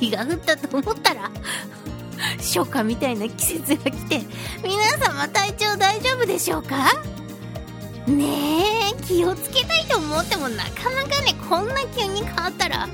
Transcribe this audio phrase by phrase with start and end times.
[0.00, 1.30] 雪が降ったと思ったら、
[2.38, 4.20] 初夏みたいな季節が来て、
[4.62, 6.92] 皆様体調大丈夫でしょうか？
[8.06, 8.24] ね
[8.92, 12.88] え、気をつけたいと思ってもなかなかね、こんな急に変わったら、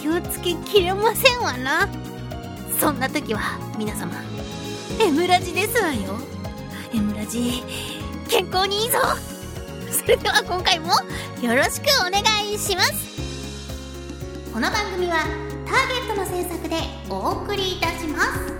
[0.00, 1.88] 気をつけきれませんわな。
[2.80, 4.12] そんな時は、皆様、
[5.00, 6.18] エムラジですわよ。
[6.94, 7.62] エムラジ、
[8.28, 8.98] 健康にいいぞ
[9.90, 10.92] それでは今回も
[11.42, 12.22] よろしくお願
[12.52, 12.92] いします
[14.52, 16.76] この番組はターゲットの制作で
[17.10, 18.56] お送りいたします。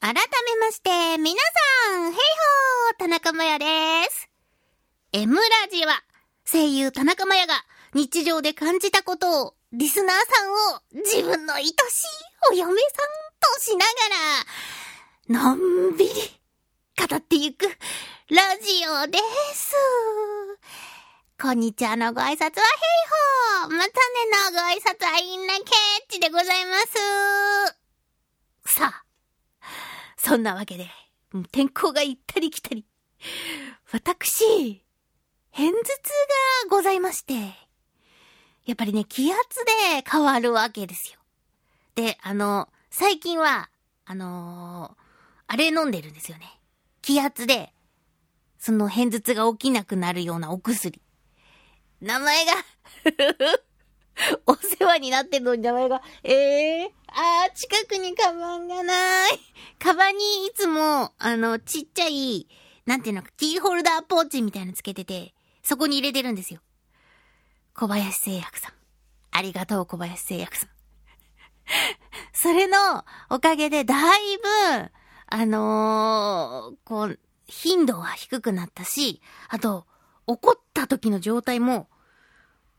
[0.00, 1.38] 改めまして皆
[1.86, 4.30] さんヘイホー田中真也です。
[5.12, 6.02] エムラジは
[6.50, 11.74] 声優田中真也が日常で感じたことをリスナーさんを自分の愛しい
[12.50, 13.84] お嫁さんとしな
[15.36, 16.39] がら、のんびり
[17.08, 19.18] 語っていくラジオで
[19.54, 19.74] す。
[21.40, 22.50] こんにちはのご挨拶はヘイ
[23.64, 23.90] ホーまたね
[24.52, 25.64] のご挨拶はインナケッ
[26.10, 28.74] チでございます。
[28.76, 29.04] さあ、
[30.18, 30.88] そんなわけで、
[31.52, 32.84] 天候が行ったり来たり、
[33.92, 34.84] 私、
[35.52, 35.86] 偏頭痛
[36.68, 37.32] がございまして、
[38.66, 41.18] やっぱりね、気圧で変わるわけですよ。
[41.94, 43.70] で、あの、最近は、
[44.04, 45.00] あのー
[45.52, 46.59] あれ飲んでるんですよね。
[47.02, 47.72] 気圧で、
[48.58, 51.00] その偏頭痛が起きなくなるようなお薬。
[52.00, 52.52] 名前が
[54.46, 59.38] お世話になってるのに名前が、ええー、あー、近くにカバンがない。
[59.78, 62.46] カバンにいつも、あの、ちっちゃい、
[62.86, 66.60] なんていうのか、キーホルダーポーチみたいのつけてて、そこに入れてるんですよ。
[67.74, 68.72] 小林製薬さん。
[69.30, 70.68] ありがとう、小林製薬さん。
[72.32, 74.90] それのおかげでだいぶ、
[75.30, 79.86] あのーこう、頻度は低くなったし、あと、
[80.26, 81.88] 怒った時の状態も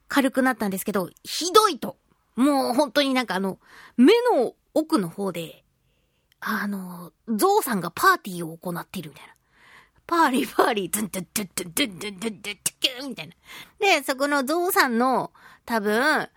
[0.07, 1.97] 軽くなったんですけど、ひどいと。
[2.35, 3.59] もう本当になんかあの、
[3.97, 5.63] 目の奥の方で、
[6.39, 9.35] あの、ゾウさんがパーティーを行っているみたいな。
[10.07, 13.33] パーリーパーリー、ドゥンドゥンドゥンドゥンドゥンドゥンドゥンドゥンみたいな。
[13.79, 15.31] で、そこのゾウさんの、
[15.65, 16.29] 多分、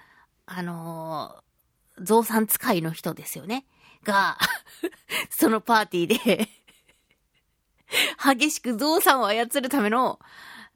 [0.47, 1.45] あのー
[2.03, 3.67] ゾウさん使いの人ですよね。
[4.05, 4.39] が、
[5.31, 6.49] そのパーティーで、
[8.37, 10.21] 激しくゾウさんを操るための、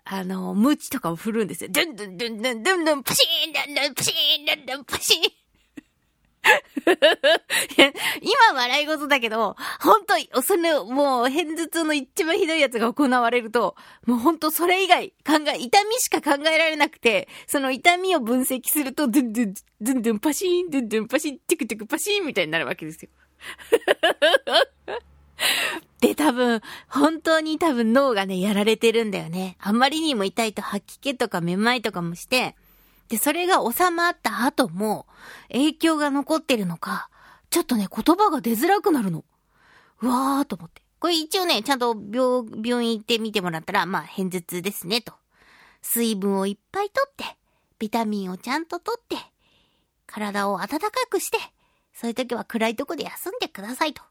[0.04, 1.70] あの、ムチとかを振るんですよ。
[1.70, 2.42] ドゥンドゥンドゥン
[2.84, 5.32] ドゥンプ、シーンドゥンドゥン、プシーンドゥンドゥン、プシーン
[8.20, 10.00] 今笑い事だけど、本
[10.32, 13.76] 当その、もう、偏頭痛の一番ひどいやつが行われると、
[14.06, 23.10] もう本当それ以外考え、痛みしか考えられなくて、その痛みを分析すると、ドゥンドゥン、ドゥンドゥンパシーン、ドゥンドゥンパシーン、テクテクパシーンみたいになるわけですよ。
[26.00, 29.56] で、多分、本当に多分脳がね、やられてるんだよね。
[29.60, 32.56] あんまりにも痛いと吐き気とかめまいとかもして、
[33.08, 35.06] で、それが収まった後も、
[35.50, 37.08] 影響が残ってるのか、
[37.50, 39.24] ちょっとね、言葉が出づらくなるの。
[40.00, 40.82] うわーと思って。
[41.00, 45.14] これ一応ね、ちゃんと病、病院行ってみてもらったら、まあ、偏頭痛ですね、と。
[45.80, 47.24] 水分をいっぱいとって、
[47.78, 49.16] ビタミンをちゃんととって、
[50.06, 51.38] 体を温かくして、
[51.94, 54.02] そういう時は暗いとこで休んでくださいと。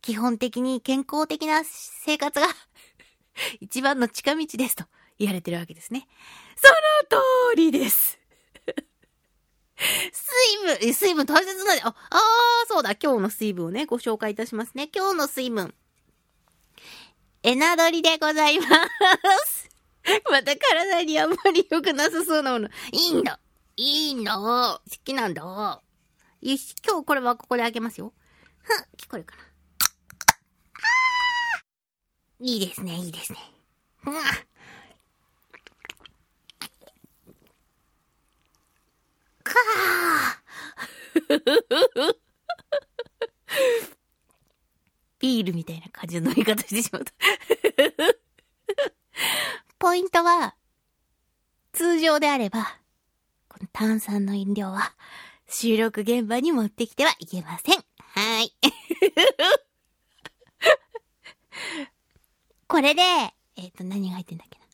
[0.00, 2.46] 基本的に健康的な生活が
[3.60, 4.84] 一番の近道ですと
[5.18, 6.06] 言われてるわけですね。
[6.56, 6.68] そ
[7.14, 8.18] の通りです。
[9.78, 14.88] 水分、水分大切なんで、あ、あー、そうだ、今日の水分をね、ご紹介いたしますね。
[14.94, 15.74] 今日の水分。
[17.42, 18.66] エナドリでございま
[19.46, 19.68] す。
[20.30, 22.68] また体にあまり良くなさそうなもの。
[22.92, 23.38] いいんだ。
[23.76, 24.34] いいんだ。
[24.36, 25.42] 好きなんだ。
[25.42, 28.12] よし、今日これはここで開けますよ。
[28.62, 29.42] ふん、聞こえるかな。
[32.38, 33.38] いいですね、いいですね。
[34.06, 34.14] うん。
[39.46, 42.16] かー
[45.18, 47.10] ビールみたいな感じの飲み方してしまった。
[49.78, 50.56] ポイントは、
[51.72, 52.78] 通常であれば、
[53.48, 54.94] この炭酸の飲料は、
[55.48, 57.76] 収録現場に持ってきてはいけません。
[57.98, 58.54] はい。
[62.66, 63.02] これで、
[63.56, 64.66] えっ、と、何が入ってんだっけな。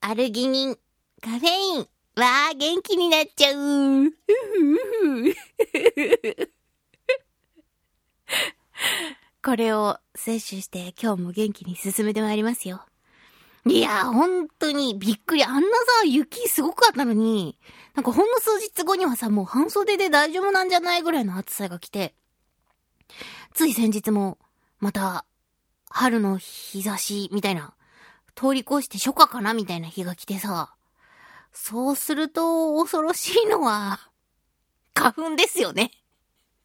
[0.00, 0.78] アルギニン、
[1.22, 1.88] カフェイン。
[2.18, 4.10] わー、元気になっちゃう。
[9.40, 12.84] これを摂取して今日も元気に進めてまいりますよ。
[13.66, 15.44] いや、本当にびっくり。
[15.44, 15.68] あんな
[16.00, 17.56] さ、雪すごかったのに、
[17.94, 22.14] なんかほんの数日後にはさ、もう半袖で大丈夫なんじゃないぐらいの暑さが来て、
[23.54, 24.38] つい先日も、
[24.80, 25.24] また、
[25.88, 27.74] 春の日差し、みたいな、
[28.34, 30.74] 通り越して初夏かなみたいな日が来てさ、
[31.60, 33.98] そうすると、恐ろしいのは、
[34.94, 35.90] 花粉ですよね。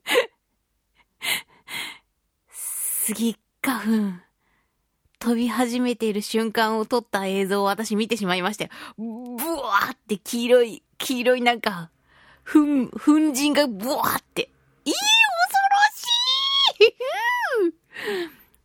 [2.48, 4.20] スギ花粉。
[5.20, 8.70] 飛び始めている瞬間を撮った映像を私見てしまいましたよ。
[8.98, 11.90] ブワーって黄色い、黄色いなんか、
[12.44, 13.00] ふん、粉
[13.36, 14.52] 塵がブワーって。
[14.86, 15.06] いい恐
[16.78, 17.74] ろしい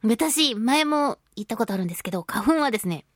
[0.07, 3.07] 私、前も言ったことあるんですけど、花粉はですね、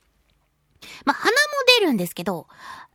[1.05, 1.42] まあ、鼻
[1.79, 2.47] 出るんですけど、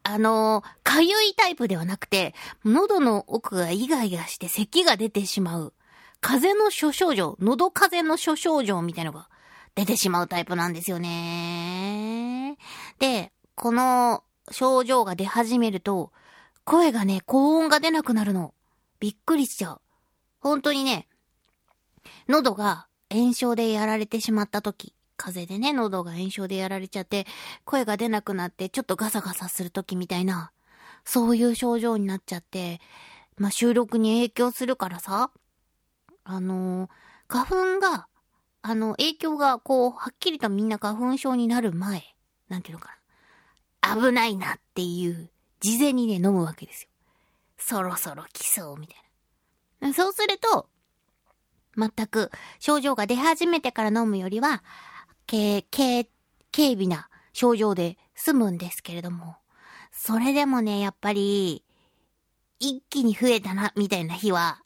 [0.03, 2.33] あのかゆいタイプではなくて、
[2.63, 5.73] 喉の奥がイガイガして咳が出てしまう、
[6.21, 9.29] 風邪の諸症状、喉風邪の諸症状みたいのが
[9.75, 12.57] 出てしまうタイプなんですよね。
[12.99, 16.11] で、この症状が出始めると、
[16.63, 18.53] 声がね、高音が出なくなるの。
[18.99, 19.81] びっくりしちゃう。
[20.39, 21.07] 本当にね、
[22.27, 27.25] 喉が炎症でやられてしまった時、風邪でね、喉が炎症でやられちゃって、
[27.65, 30.51] 声が出なくなって、ちょっとガサガサする時みたいな、
[31.03, 32.79] そういう症状になっちゃって、
[33.37, 35.31] まあ、収録に影響するからさ、
[36.23, 36.89] あのー、
[37.27, 38.07] 花粉が
[38.69, 42.03] あの、影響がこう、はっきりとみんな花粉症になる前、
[42.49, 42.97] なんていうのか
[43.81, 43.95] な。
[43.95, 45.29] 危ないなっていう、
[45.61, 46.89] 事前にね、飲むわけですよ。
[47.57, 48.97] そろそろ来そうみたい
[49.79, 49.93] な。
[49.93, 50.67] そうすると、
[51.77, 52.29] 全く
[52.59, 54.63] 症状が出始めてから飲むよりは、
[55.27, 56.09] 軽、軽、
[56.51, 59.35] 軽微な症状で済むんですけれども、
[59.91, 61.63] それでもね、やっぱり、
[62.59, 64.61] 一気に増えたな、みたいな日は、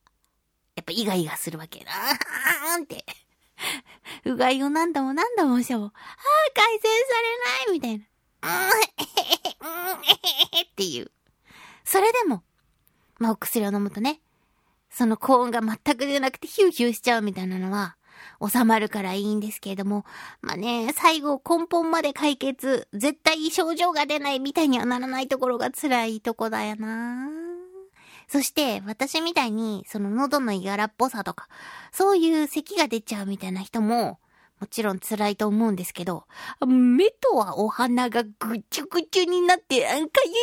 [0.75, 1.85] やっぱイガイガするわけ。
[1.87, 3.03] あーって。
[4.25, 5.91] うがいを何度も何度もしても、ああ、
[6.53, 8.05] 改善されないみたいな。
[8.43, 8.69] うん、
[10.07, 11.11] えへへへっていう。
[11.83, 12.43] それでも、
[13.19, 14.21] まあ、お薬を飲むとね、
[14.89, 17.97] その高音が全く出なくてヒューヒューしちゃうみたいなのは、
[18.45, 20.05] 収まるからいいんですけれども、
[20.41, 27.27] まあね、最後根本まで解決、絶対症状が出ないみたいにはならないところが辛いとこだよな。
[28.27, 31.49] そして、私みたいに、その喉のいがらっぽさとか、
[31.91, 34.19] そういう咳が出ちゃうみたいな人も、
[34.61, 36.25] もちろん辛いと思うんですけど、
[36.65, 40.33] 目とはお花がぐちゅぐちゅになって、かゆいかゆい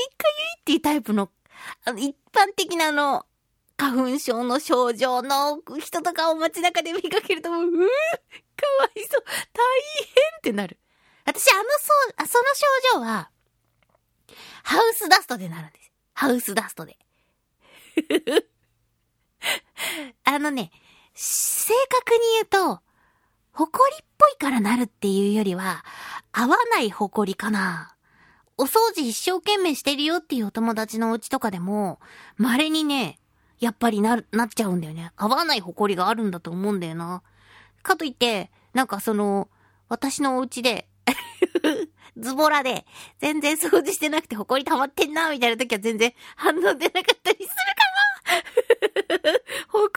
[0.61, 1.31] っていうタイプの、
[1.85, 3.25] あの、一般的なあの、
[3.79, 7.71] 花粉症の症状の人とかを街中で見かけると、うー、かわ
[8.95, 9.65] いそう、大
[10.05, 10.79] 変ってなる。
[11.25, 11.95] 私、あの、そ
[12.25, 13.31] う、その症状は、
[14.65, 15.93] ハウスダストでなるんです。
[16.13, 16.99] ハウスダストで。
[20.25, 20.73] あのね、
[21.15, 22.81] 正確に言うと、
[23.53, 25.85] 埃っぽいからなるっていうよりは、
[26.33, 27.95] 合わない埃かな。
[28.57, 32.01] お掃除一生懸命してるよっていうお友達のお家とかでも、
[32.37, 33.18] 稀にね、
[33.61, 35.13] やっぱりな、なっちゃうんだよね。
[35.17, 37.23] 合わない埃があるんだと思うんだよな。
[37.83, 39.49] かといって、なんかその、
[39.89, 40.87] 私のお家で
[42.19, 42.85] ズボラで、
[43.19, 47.55] 全然掃除してなくて埃溜まってんな、みたいな時は全然反応出なかったりするか
[49.23, 49.29] も
[49.69, 49.89] 埃の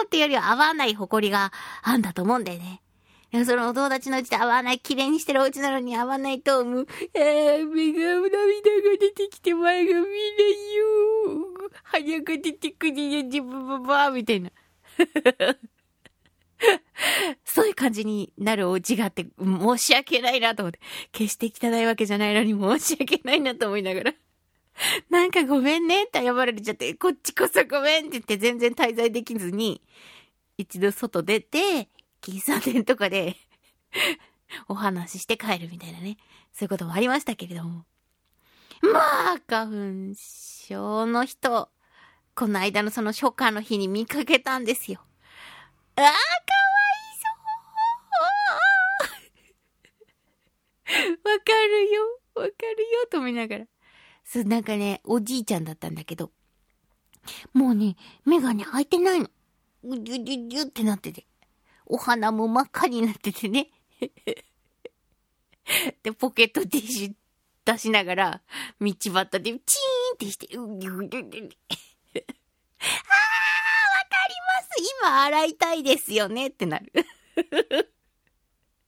[0.00, 1.52] 量ってよりは合わない埃が
[1.82, 2.82] あんだと思うんだよね。
[3.30, 11.49] でもそのお友達のうちで合わない、綺麗にしてるお家なのに合わないと、もう、えー、目が涙が出てきて前が見ないよ。
[11.84, 14.50] 早く出てくるよ、自分ばば、みたいな。
[17.44, 20.80] そういう感じになるお家があって、申し訳ないなと思って、
[21.12, 24.14] 決して汚いわけじゃないのに申し訳ないなと思いながら。
[25.10, 29.82] なんかごめんねって謝られちゃって、こっちこそごめんって言って全然滞在できずに、
[30.56, 31.88] 一度外出て、
[32.20, 33.36] 喫茶店とかで
[34.68, 36.16] お話しして帰るみたいなね。
[36.52, 37.84] そういうこともありましたけれども。
[38.82, 41.70] まあ、花粉症の人、
[42.34, 45.00] この間のその初夏の日に見かけたんですよ。
[45.96, 46.12] ああ、かわい
[50.86, 52.02] そうわかるよ、
[52.34, 53.66] わかるよ、と思いながら。
[54.24, 56.32] そう、なんかね、おじいちゃんだったんだけど、
[57.52, 59.28] もうね、目がね、開いてないの。
[59.84, 61.26] ぐぎゅぎゅぎゅってなってて。
[61.86, 63.70] お花も真っ赤になっててね。
[66.02, 67.14] で、ポケットティッシュ
[67.64, 68.42] 出しながら、
[68.80, 69.60] 道端でチーンっ
[70.18, 71.50] てして、うぎゅぎゅぎゅぎゅ。
[75.02, 76.92] 今洗いたいですよねってなる。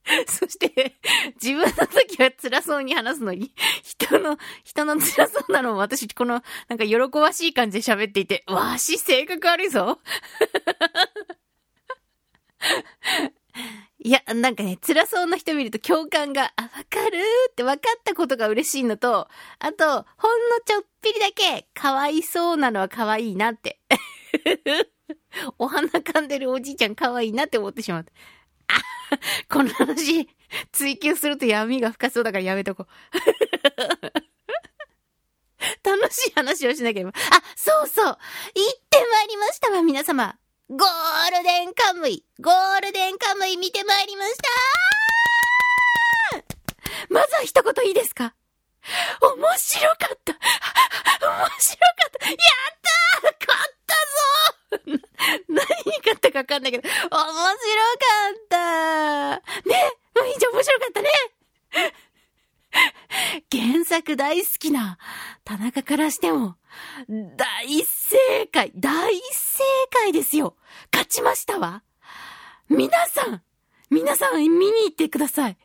[0.27, 0.95] そして、
[1.41, 3.53] 自分の時は辛そうに話すのに、
[3.83, 9.99] 人の、人の辛そうなのを私、この、なんか喜ばしい感じで喋っていて、わし性格悪いぞ。
[14.05, 17.19] いや、なんかね、辛そうな人見ると共感が、あ、わかる
[17.51, 19.29] って分かったことが嬉しいのと、
[19.59, 20.03] あと、ほんの
[20.65, 23.79] ちょっぴりだけ、かわいそうなのは可愛いなって。
[25.57, 28.11] お花噛んでるおじいちゃん可愛いいなって思ってしまった。
[28.67, 28.81] あ、
[29.47, 30.27] この話、
[30.73, 32.87] 追求すると闇が深そうだからやめとこう。
[35.81, 37.11] 楽しい話をしなければ。
[37.11, 37.13] あ、
[37.55, 38.15] そうそう行っ
[38.89, 40.37] てまいりましたわ、皆様
[40.69, 40.79] ゴー
[41.37, 44.43] ルデンカムイゴールデンカムイ見てまいりました。
[47.09, 48.33] まずは一言いいですか？
[49.21, 50.33] 面白かった。
[50.33, 50.39] 面
[51.59, 52.25] 白かった。
[52.29, 52.37] やっ
[52.81, 53.35] たー！
[53.45, 53.95] 勝った
[54.77, 54.99] ぞ！
[55.49, 57.19] 何に勝ったかわかんないけど、面白か
[58.31, 58.57] った。
[59.69, 59.97] ね？
[60.15, 61.09] もう以上面白かったね。
[63.51, 64.97] 原作大好きな
[65.43, 66.57] 田中からしても、
[67.07, 70.55] 大正解大正解ですよ。
[70.91, 71.83] 勝ちましたわ。
[72.69, 73.41] 皆さん
[73.89, 75.57] 皆さん見に行ってください。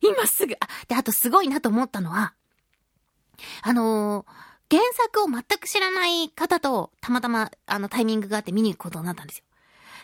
[0.00, 2.34] 今すぐ、あ、で、あとすごいなと思ったのは、
[3.62, 9.44] あのー、原作を全く知らない方と、たまたま、あの、タイミングがあって見に行くことになったんですよ。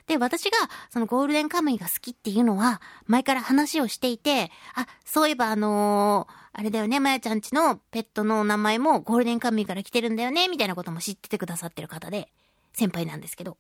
[0.07, 0.57] で、私が、
[0.89, 12.33] そのゴールデンカムイが好きっていうのは、前から話をしていて、あ、そういえばあのー、あれだよね、まやちゃんちのペットの名前もゴールデンカムイから来てるんだよね、みたいなことも知っててくださってる方で、
[12.73, 13.59] 先輩なんですけど。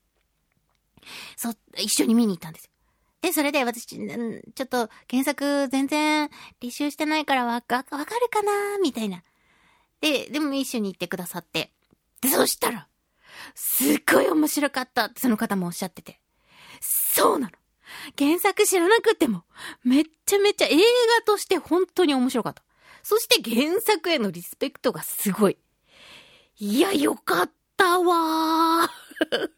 [1.36, 2.70] そう、一緒に見に行ったんですよ。
[3.22, 7.88] で、それで私、ちょっと原作全然履修してないからわ、わかる
[8.30, 9.22] かなみたいな。
[10.00, 11.72] で、でも一緒に行ってくださって。
[12.20, 12.86] で、そしたら、
[13.54, 16.20] すっごい面白かったってその方もおっしゃってて。
[16.80, 17.52] そうなの。
[18.18, 19.44] 原作知らなくても、
[19.84, 20.82] めっちゃめちゃ映画
[21.24, 22.62] として本当に面白かった。
[23.02, 25.56] そして原作へのリスペクトがすごい。
[26.58, 29.50] いや、よかったわー。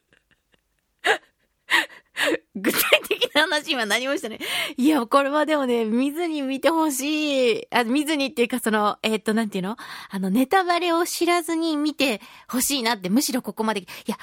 [2.56, 4.40] 具体的な話今何もしてない。
[4.76, 7.66] いや、これはでもね、見ずに見てほしい。
[7.70, 9.76] あ、見ずにっていうかその、えー、っと、なんていうの？
[10.10, 13.80] あの、ネタバレを知らずに見てほしいなって、むしろここまで。
[13.82, 14.18] いや、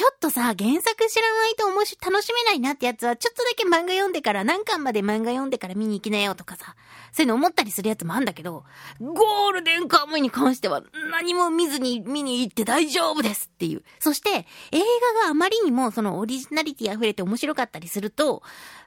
[0.00, 6.74] ちょっとさ、原作知らないと面白、楽しめないなってやつは、ちょっとだけ漫画読んでから、何巻まで漫画読んでから見に行きなよとかさ、
[7.12, 8.64] そういうの思ったりするやつもあんだけど、
[8.98, 13.82] ゴールデンカムイに関しては、何も見ずに見に行って大丈夫ですっていう。
[13.98, 14.78] そして、映
[15.18, 18.42] 画があまりにもそのオリジナリティ溢れて面白かったりすると、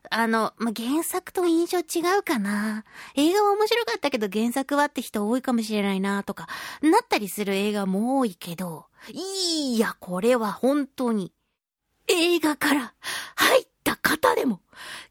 [0.09, 2.85] あの、まあ、原作と印象違うかな。
[3.13, 6.47] 映画は面白かったけど原作はって人多いかもしれないなとか、
[6.81, 11.33] なったりする映画も多いけど、いや、これは本当に、
[12.07, 12.93] 映画から
[13.35, 14.61] 入った方でも、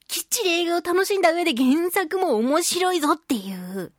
[0.08, 3.92] きっちり映画を楽しんだ上で原作も面白いぞっていう、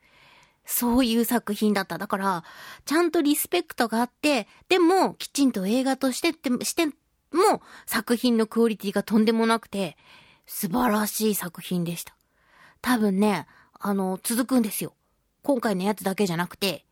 [0.66, 1.98] そういう作品だった。
[1.98, 2.44] だから、
[2.86, 6.94] ちゃんとリスペクトがあって、でも、きちんと映画としてって、しても、
[7.86, 9.98] 作品のクオリティがとんでもなくて、
[10.46, 12.16] 素晴らしい作品でした。
[12.82, 13.48] 多分ね、
[13.80, 14.94] あの、続くんですよ。
[15.42, 16.86] 今回のやつだけじゃなくて、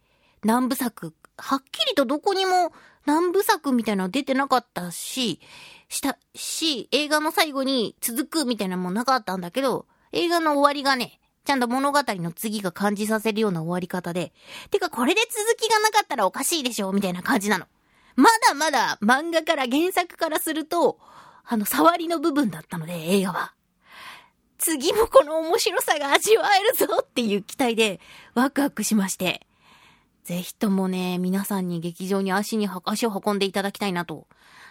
[0.43, 2.73] 南部作、はっきりとどこにも
[3.05, 5.39] 何部作みたいなの出てなかったし、
[5.89, 14.33] したし、映画の最後に続くみたいなのもなかったんだけど、映画の終わりがね、ちゃんと物語の次が感じさせるような終わり方で、
[14.69, 17.65] てかこれで続きがなかったらおかしいでしょみたいな感じなの。
[18.15, 20.99] まだまだ漫画から原作からすると、
[21.43, 23.53] あの、触りの部分だったので、映画は。
[24.57, 27.99] 次もこの面白さが味わえるぞっていう期待で
[28.35, 29.47] ワクワクしまして。
[30.23, 34.27] ぜひともね、皆さんに劇場に足に、足を運んでいただきたいなと。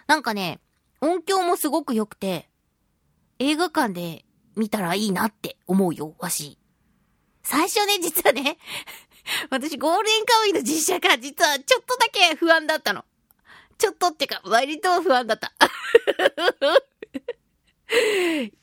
[0.07, 0.59] なんかね、
[1.01, 2.49] 音響もすごく良くて、
[3.39, 4.23] 映画館で
[4.55, 6.57] 見たらいいなって思うよ、わし。
[7.43, 8.57] 最初ね、実はね、
[9.49, 13.03] 私ゴールデンカムイの実写が実はちょっとだけ不安だったの。
[13.77, 15.51] ちょっとってか、割と不安だった。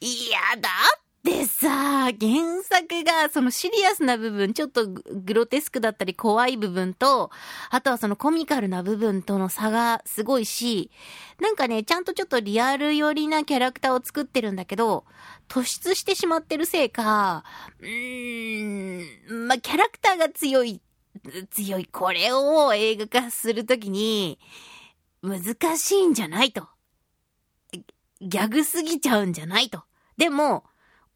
[0.00, 7.30] いや、だっでさ、原作がそのシリアスな部分、ちょっとグロテスクだったり怖い部分と、
[7.68, 10.90] あとはそのコミカルな部分との差がすごいし、
[11.38, 15.04] なんかね、ちゃんとちょっとリアル寄りなキャラクターを作ってるんだけど、
[15.48, 17.44] 突出してしまってるせいか、
[17.78, 20.80] うーん、まあ、キャラクターが強い、
[21.50, 24.38] 強い、これを映画化するときに、
[25.20, 26.66] 難しいんじゃないと。
[28.22, 29.82] ギャグすぎちゃうんじゃないと。
[30.16, 30.64] でも、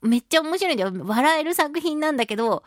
[0.03, 0.93] めっちゃ面白いんだよ。
[1.05, 2.63] 笑える作品なんだけど、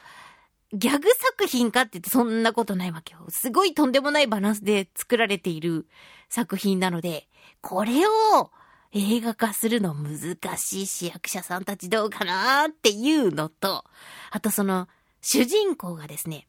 [0.73, 3.19] ギャグ作品かって言ってそんなことないわけよ。
[3.29, 5.87] すごいとんでもないバランスで作られている
[6.29, 7.27] 作品なので、
[7.61, 8.51] これを
[8.91, 13.83] 映画化するの難しいし、役者さんたちどうかなっていうのと、
[14.31, 14.87] あとその、
[15.21, 16.47] 主人公がですね、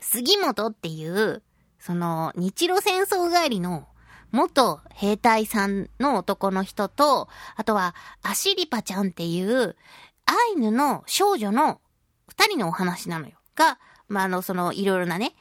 [0.00, 1.42] 杉本っていう、
[1.78, 3.86] その、日露戦争帰りの
[4.32, 9.76] 元兵隊さんの男の人と、あとは、アシリパちゃんっていう、
[10.24, 11.80] アイヌの少女の
[12.28, 13.34] 二人のお話なのよ。
[13.54, 15.34] が、まあ、あの、その、いろいろなね、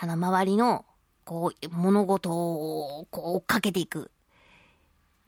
[0.00, 0.86] あの、周りの、
[1.24, 4.10] こう、物事を、こう、追っかけていく。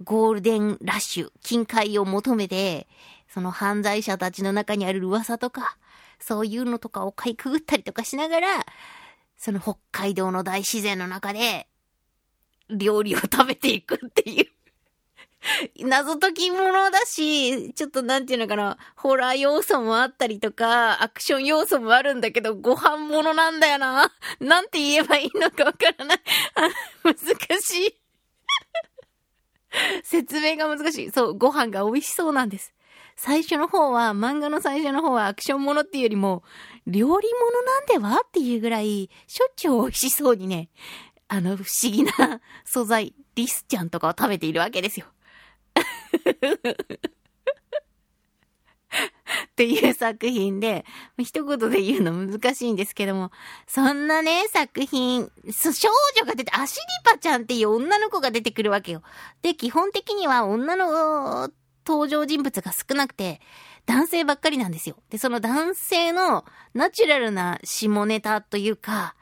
[0.02, 2.88] ゴールデンラッシュ、金塊を求めて、
[3.28, 5.76] その犯罪者たちの中にある噂とか、
[6.18, 8.66] そういうのとかをかいくぐったりとかしながら、
[9.36, 11.66] その北海道の大自然の中で、
[12.70, 14.46] 料理を食べていくっていう
[15.86, 24.12] 謎解きものだし、ちょっとなんていうのかな、ホラー要素もあったりとか、アクション要素もあるんだけど、ご飯ものなんだよな。
[24.38, 26.20] なんて言えばいいのかわからない。
[27.02, 27.16] 難
[27.62, 27.96] しい
[30.04, 31.10] 説明が難しい。
[31.10, 32.74] そう、ご飯が美味しそうなんです。
[33.16, 36.42] 最初の方は、漫画の最初の方はアクションものっていうよりも、
[36.86, 38.22] 料理物なんでは？
[38.26, 40.70] っていうぐらい、しょっちゅう美味しそうにね、
[41.32, 42.12] あの不思議な
[42.66, 45.06] 素材、リスちゃんとかを食べているわけですよ。
[49.52, 50.84] っていう作品で、
[51.18, 53.30] 一言で言うの難しいんですけども、
[53.68, 55.70] そんなね、作品、少
[56.16, 59.02] 女が出て、アシリパちゃんっていう女の子が出てくるわけよ。
[59.42, 61.52] で、基本的には女の
[61.86, 63.40] 登場人物が少なくて、
[63.86, 64.96] 男性ばっかりなんですよ。
[65.10, 66.44] で、その男性の
[66.74, 69.14] ナチュラルな下ネタというか、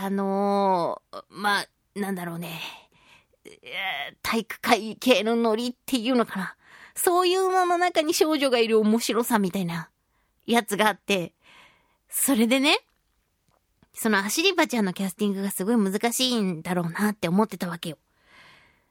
[0.00, 2.60] あのー、まあ、なんだろうね。
[4.22, 6.54] 体育会系のノリっていうのかな。
[6.94, 9.90] そういうのの中に少女がいる面白さみたいな
[10.46, 11.32] やつがあって、
[12.08, 12.78] それでね、
[13.92, 17.98] そのアシリパちゃんのキャスティングがすごい難しいんだろうなって思ってたわけよ。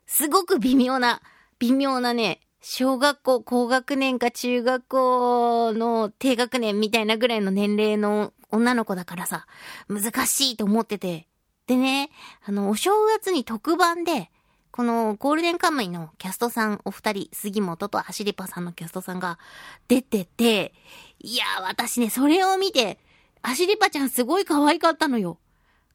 [0.08, 1.22] すごく微妙な、
[1.58, 9.48] 微妙なね、小学校高学年か中学校の低学年みたいなぐらいの年齢の女の子だからさ、
[9.88, 11.30] 難しいと思ってて。
[11.66, 12.10] でね、
[12.46, 14.32] あの、お正月に特番で、
[14.72, 19.40] このゴールデンカムイのキャストさんお二人、杉本とアシリパさんのキャストさんが
[19.88, 20.74] 出てて、
[21.20, 23.00] いや私ね、それを見て、
[23.44, 25.40] アシリパちゃんすごい可愛かったのよ。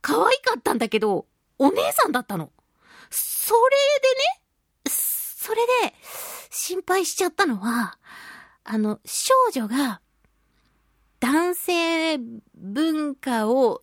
[0.00, 1.26] 可愛かったんだけど、
[1.58, 2.50] お姉さんだったの。
[3.10, 4.42] それでね、
[5.42, 5.91] それで、
[6.72, 7.98] 心配しちゃったのは、
[8.64, 10.00] あの、少女が、
[11.20, 12.18] 男性
[12.54, 13.82] 文化を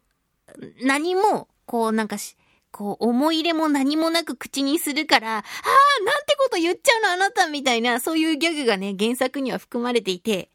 [0.83, 2.35] 何も、こうなんかし、
[2.71, 10.49] こう、思い入れも何もなく口にするから、ああ、なんてこと言っちゃうのあなたみたいな、そういうギャグがね、原作には含まれていて、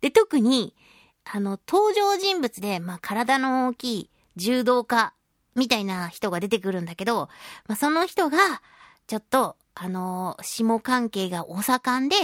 [0.00, 0.74] で、特に、
[1.22, 5.14] あの、登場人物で、まあ、体の大きい柔道家
[5.54, 7.28] みたいな人が出てくるんだけど、
[7.68, 8.60] まあ、その人が、
[9.06, 12.16] ちょっと、あの、下関係がお盛んで、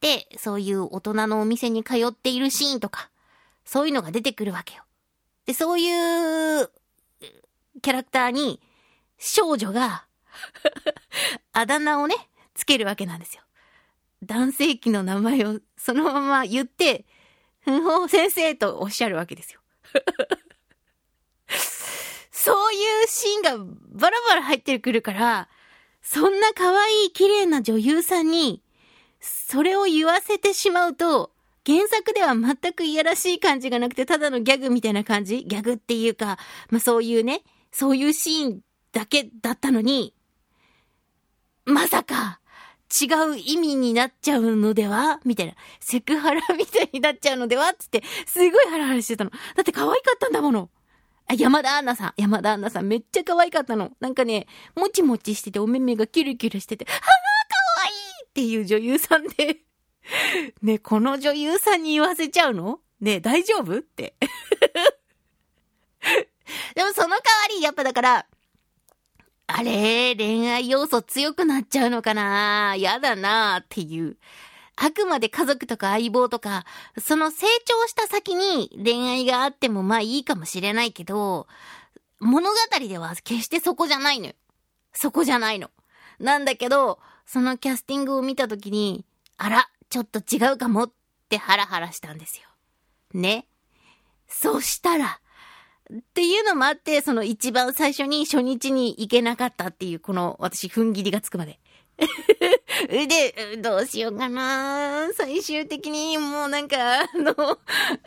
[0.00, 3.10] で、そういう大人のお店に通っているシーンとか、
[3.64, 4.84] そういうのが出てくるわけよ。
[5.46, 6.70] で、そういう
[7.82, 8.62] キャラクターに
[9.18, 10.06] 少女が
[11.52, 12.14] あだ名をね、
[12.54, 13.42] つけるわけなんですよ。
[14.22, 17.04] 男性器の名前をそのまま言って、
[17.62, 19.60] ふんほう先生とおっしゃるわけですよ。
[22.30, 25.48] そういうシーンがバラバラ入ってくるから、
[26.08, 28.62] そんな可愛い綺麗な女優さんに、
[29.20, 31.32] それを言わせてしまうと、
[31.66, 35.42] 原作では全くいやらしい感じがなくて、ただのギャグみたいな感じ？
[35.44, 36.38] ギャグっていうか、
[36.70, 37.42] まあそういうね、
[37.72, 38.60] そういうシーン
[38.92, 40.14] だけだったのに、
[41.64, 42.38] まさか、
[43.02, 45.18] 違う意味になっちゃうのでは？
[45.24, 45.54] みたいな。
[45.80, 47.74] セクハラみたいになっちゃうのでは？
[47.74, 49.30] つって、すごいハラハラしてたの。
[49.30, 50.70] だって可愛かったんだもの。
[51.28, 52.14] あ、山田アンナさん。
[52.16, 52.86] 山田アンナさん。
[52.86, 53.90] めっちゃ可愛かったの。
[54.00, 57.92] なんかね、もちもちしてて、お目目がキュルキュルしてて、はぁ、可愛い
[58.24, 59.58] っていう女優さんで。
[60.62, 62.80] ね、この女優さんに言わせちゃうの？
[63.00, 63.78] ね、大丈夫？
[63.78, 64.14] って。
[66.76, 68.26] でもその代わり、やっぱだから、
[69.48, 72.76] あれ、恋愛要素強くなっちゃうのかな？
[72.78, 74.16] やだなっていう。
[74.76, 76.64] あくまで家族とか相棒とか、
[76.98, 81.46] その成長した先に恋愛があってもまあいいかもしれないけど、
[82.20, 84.34] 物語では決してそこじゃないのよ。
[84.92, 85.70] そこじゃないの。
[86.18, 89.04] なんだけど、そのキャスティングを見たときに、
[89.38, 90.92] あら、ちょっと違うかもっ
[91.28, 92.48] てハラハラしたんですよ。
[93.14, 93.46] ね。
[94.28, 95.20] そしたら、
[95.92, 101.60] っていうのもあって、その一番最初に初日に行けなかったっていう、この私、踏ん切りがつくまで。
[102.88, 105.08] で、どうしようかな。
[105.14, 107.58] 最終的にもうなんか、あの、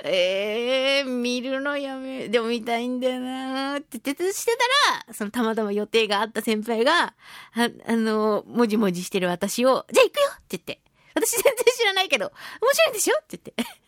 [0.04, 4.56] えー、見るのやめ、でも見たいんだよなって言ってして
[4.88, 7.16] たら、そのたまたま予定があった先輩が、
[7.54, 10.82] ああの、もじもじしてる私を、じゃあ行くよって言って。
[11.16, 13.80] 私全然知らないけど、面白いんでしょって言って。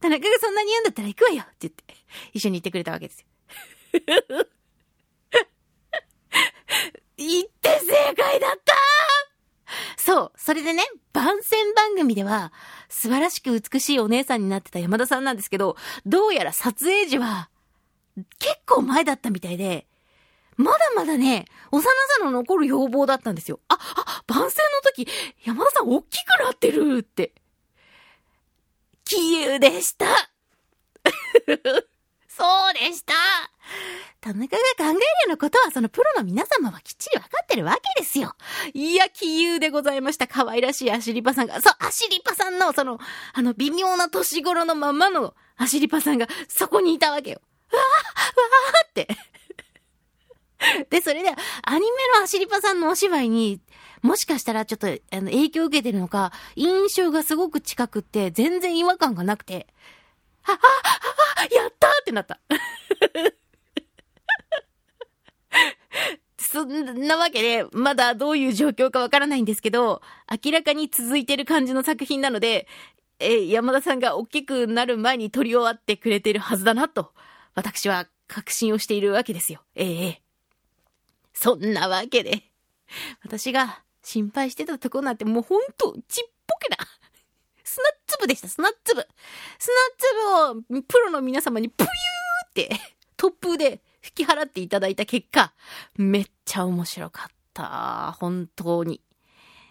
[0.00, 1.84] 田中がそんなに言うんだったら行くわよって言って、
[2.32, 3.26] 一緒に行ってくれたわけですよ。
[7.16, 8.74] 行って正解だった
[9.96, 10.32] そう。
[10.36, 12.52] それでね、番宣番組では、
[12.88, 17.48] 素晴らしく美しいお姉さんになってた山田さんなんですけど、どうやら撮影時は、
[18.38, 19.86] 結構前だったみたいで、
[20.56, 21.90] まだまだね、幼さ
[22.24, 23.60] の残る要望だったんですよ。
[23.68, 25.06] あ、あ、番宣の時、
[25.44, 27.34] 山田さん大きくなってるって。
[29.04, 30.06] 杞憂でした。
[32.28, 33.14] そうでした。
[34.20, 38.34] 田中が考えるようなことは、そのプロの皆様はきっちりわかってるわけですよ。
[38.74, 40.26] いや、杞憂でございました。
[40.26, 42.98] 可愛らしいアシリパさんが、そう、アシリパさんの、その、
[43.32, 47.40] あの、微妙な年頃のままのアシリパさんが、そこにいたわけよ。
[47.72, 47.86] うわー、
[48.36, 49.08] うわーって。
[50.90, 51.30] で、それで、
[51.62, 51.86] アニメ
[52.18, 53.60] のアシリパさんのお芝居に、
[54.02, 59.66] もしかしたらちょっと、あの、影響を受けてるのか、印象がすごく近くって、全然違和感がなくて、
[60.44, 60.58] あ、あ、
[61.40, 62.38] あ、やったってなった。
[66.48, 70.00] そんなわけで、まだどういう状況かわからないんですけど、
[70.44, 72.68] 明らかに続いてる感じの作品なので、
[73.18, 77.12] え山田さんが大きくなる前に撮り終わってくれてるはずだなと、
[77.54, 79.62] 私は確信をしているわけですよ。
[79.74, 80.22] ええ
[81.32, 82.44] そんなわけで、
[83.24, 86.76] 私が心配してたとこなんてもうほんとちっぽけな、
[87.64, 89.04] 砂粒でした、砂粒。
[89.58, 89.74] 砂
[90.62, 91.90] 粒をプロの皆様にプユー
[92.46, 92.80] って
[93.16, 93.80] 突風で
[94.12, 95.52] き払っていただいた結果、
[95.96, 98.16] めっちゃ面白かった。
[98.18, 99.00] 本当に。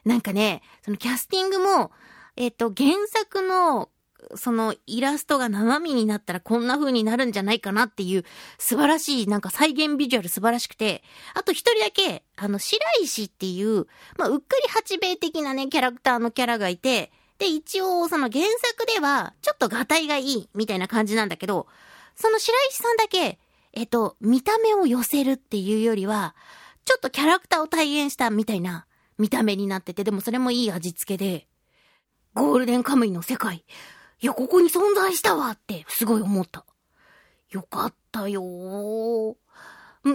[0.03, 1.91] なんかね、そのキャスティングも、
[2.35, 3.89] えっ、と、原作の
[4.35, 8.23] そのイラストが生身になったらこんな風になるんじゃないかなっていう
[8.57, 21.67] 素晴らしいなんか再現ビジュアル素晴らしくて、あと一人だけ、あの、白石っていう、まあ、うっかり八兵衛的なね、キャラクターのキャラがいて、で、一応その原作ではちょっとガタイがいいみたいな感じなんだけど、
[22.15, 23.39] その白石さんだけ、
[23.75, 26.35] えっと、見た目を寄せるっていうよりは、
[26.85, 28.85] ちょっとキャラクターを体現したみたいな
[29.17, 31.47] 見た目になってて、でもそれもいい味付けで、
[32.33, 33.65] ゴールデンカムイの世界、
[34.21, 36.65] いや、ここに存在したわって、すごい思った。
[37.49, 39.35] よかったよー。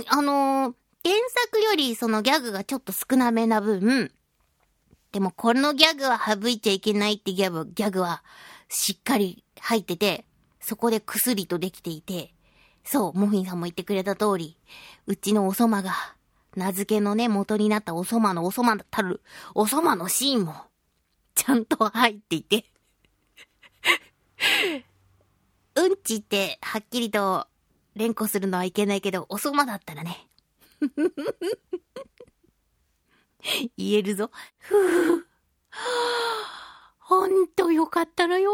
[0.08, 4.12] あのー、原作よりそのギャグがちょっと少なめな分、
[5.12, 8.22] でもこのギャグは省いちゃいけないってギャグ、ギャグは
[8.68, 10.24] しっかり入ってて、
[10.60, 12.32] そこで薬とできていて、
[12.84, 14.56] そう、モフィンさんも言ってくれた通り、
[15.06, 15.92] うちのおそまが、
[16.56, 19.20] 名付けのね、元になったおそまのおそまたる、
[19.54, 20.54] おそまのシーンも、
[21.34, 22.64] ちゃんと入っていて、
[25.76, 27.46] うんちってはっきりと
[27.94, 30.26] 連呼するのはいけないけど、おそまだったらね。
[33.76, 34.30] 言えるぞ。
[34.58, 35.24] ふぅ。
[36.98, 38.52] ほんとよかったのよ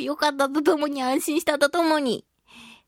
[0.00, 2.24] よかったとともに安心したとともに。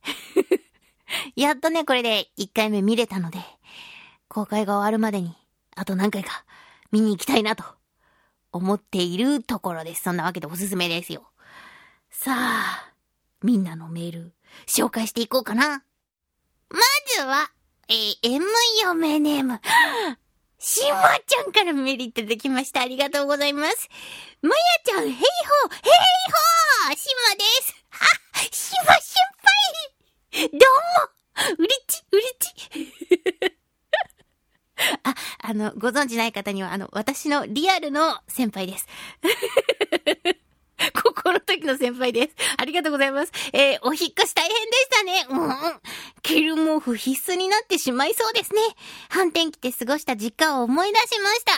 [1.37, 3.39] やっとね、これで1回目見れたので、
[4.29, 5.37] 公開が終わるまでに、
[5.77, 6.45] あと何回か
[6.91, 7.65] 見に行きたいなと
[8.53, 10.03] 思っているところです。
[10.05, 11.31] そんなわけでおすすめですよ。
[12.11, 12.93] さあ、
[13.43, 14.35] みんなのメール、
[14.67, 15.85] 紹介していこうかな。
[16.69, 16.79] ま
[17.17, 17.51] ずは、
[17.89, 18.45] えー、M
[18.83, 19.61] 嫁ネーム。
[20.59, 22.83] しまちゃんからメールいただきました。
[22.83, 23.89] ありがとうございます。
[24.43, 27.75] まやちゃん、へいほー、へいほーしまです。
[27.91, 28.07] は
[28.53, 29.92] しま先輩
[30.33, 30.57] どうも
[31.59, 33.55] うりち、うりち
[35.05, 38.87] あ、あの、ご存知ない方には、あの、私のリアルの先輩です。
[40.95, 42.35] 高校の時の先輩です。
[42.57, 43.33] ありがとうございます。
[43.53, 45.27] えー、お引越し大変でしたね。
[45.29, 45.81] うん。
[46.23, 48.61] ケル毛布必須になってしまいそうですね。
[49.09, 51.53] 反転期て過ごした実家を思い出しました。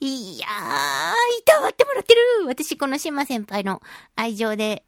[0.00, 2.20] いやー、いたわってもらってる。
[2.46, 3.82] 私、この島先輩の
[4.14, 4.85] 愛情で、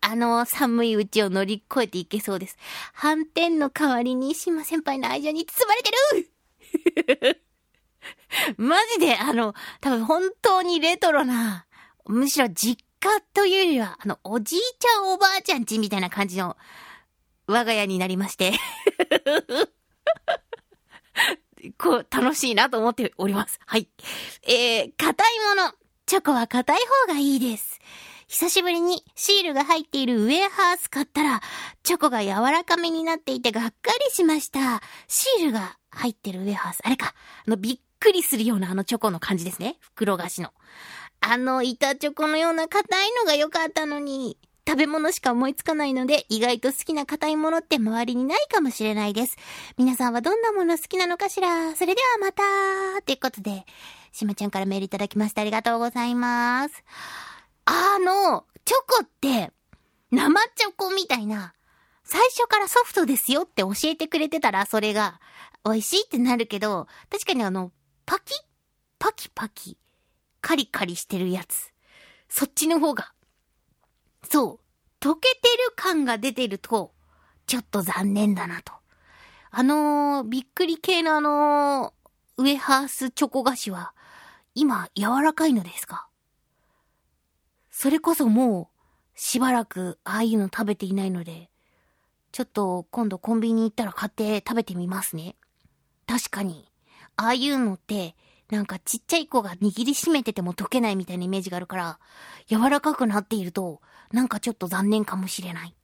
[0.00, 2.56] あの寒いうちを乗り越えていけそうです。
[2.92, 5.90] 反転の代わりに島先輩の愛情に包まれて
[7.30, 7.42] る
[8.56, 11.66] マジで、あの、多分本当にレトロな、
[12.06, 16.56] むしろ実家というよりは、あの、おじいちゃんおばあちゃんちみたいな感じの、
[17.46, 18.52] 我が家になりまして
[21.76, 23.58] こう、楽しいなと思っております。
[23.66, 23.88] はい。
[24.42, 25.74] えー、硬いもの。
[26.06, 27.78] チョコは硬い方がいいです。
[28.32, 31.40] 久しぶりにシールが入っているウェアハース買ったら、
[31.82, 33.74] チョコが柔らかめになっていてがっか
[34.08, 34.80] りしました。
[35.08, 36.78] シールが入ってるウェアハース。
[36.84, 37.12] あれか。
[37.44, 39.78] あの、びっくりするようなあのチョコの感じですね。
[39.80, 40.52] 袋菓子の。
[41.20, 49.38] あの板チョコのような硬いのが良かったのに、食べ物しか思いつかないので、意外と好きな硬いものって周りにないかもしれないです。
[49.76, 51.74] 皆さんはどんなもの好きなのかしら？
[51.74, 53.66] それではまたということで、
[54.12, 56.84] しまちゃんからメールいただきましてありがとうございます。
[57.72, 59.52] あの、チョコって、
[60.10, 61.54] 生チョコみたいな、
[62.02, 65.20] 最初からソフトですよって教えてくれてたら、それが
[65.64, 67.70] 美味しいってなるけど、確かにあの、
[68.06, 68.34] パキ
[68.98, 69.78] パキパキ
[70.40, 71.72] カリカリしてるやつ。
[72.28, 73.12] そっちの方が
[74.28, 76.92] そう、溶けてる感が出てると、
[77.46, 78.72] ちょっと残念だなと。
[79.52, 83.94] あのー、びっくり系のあのー、ウエハースチョコ菓子は、
[84.56, 86.08] 今柔らかいのですか？
[87.82, 91.48] それこそもう、しばらくああいうの食べていないので、
[92.30, 95.34] ちょっと今度コンビニ行ったら買って食べてみますね。
[96.06, 96.70] 確かに、
[97.16, 98.16] ああいうのって、
[98.50, 101.98] なんかちっちゃい子が握りしめてても溶けないみたいなイメージがあるから、
[102.48, 103.80] 柔らかくなっていると、
[104.12, 105.74] なんかちょっと残念かもしれない。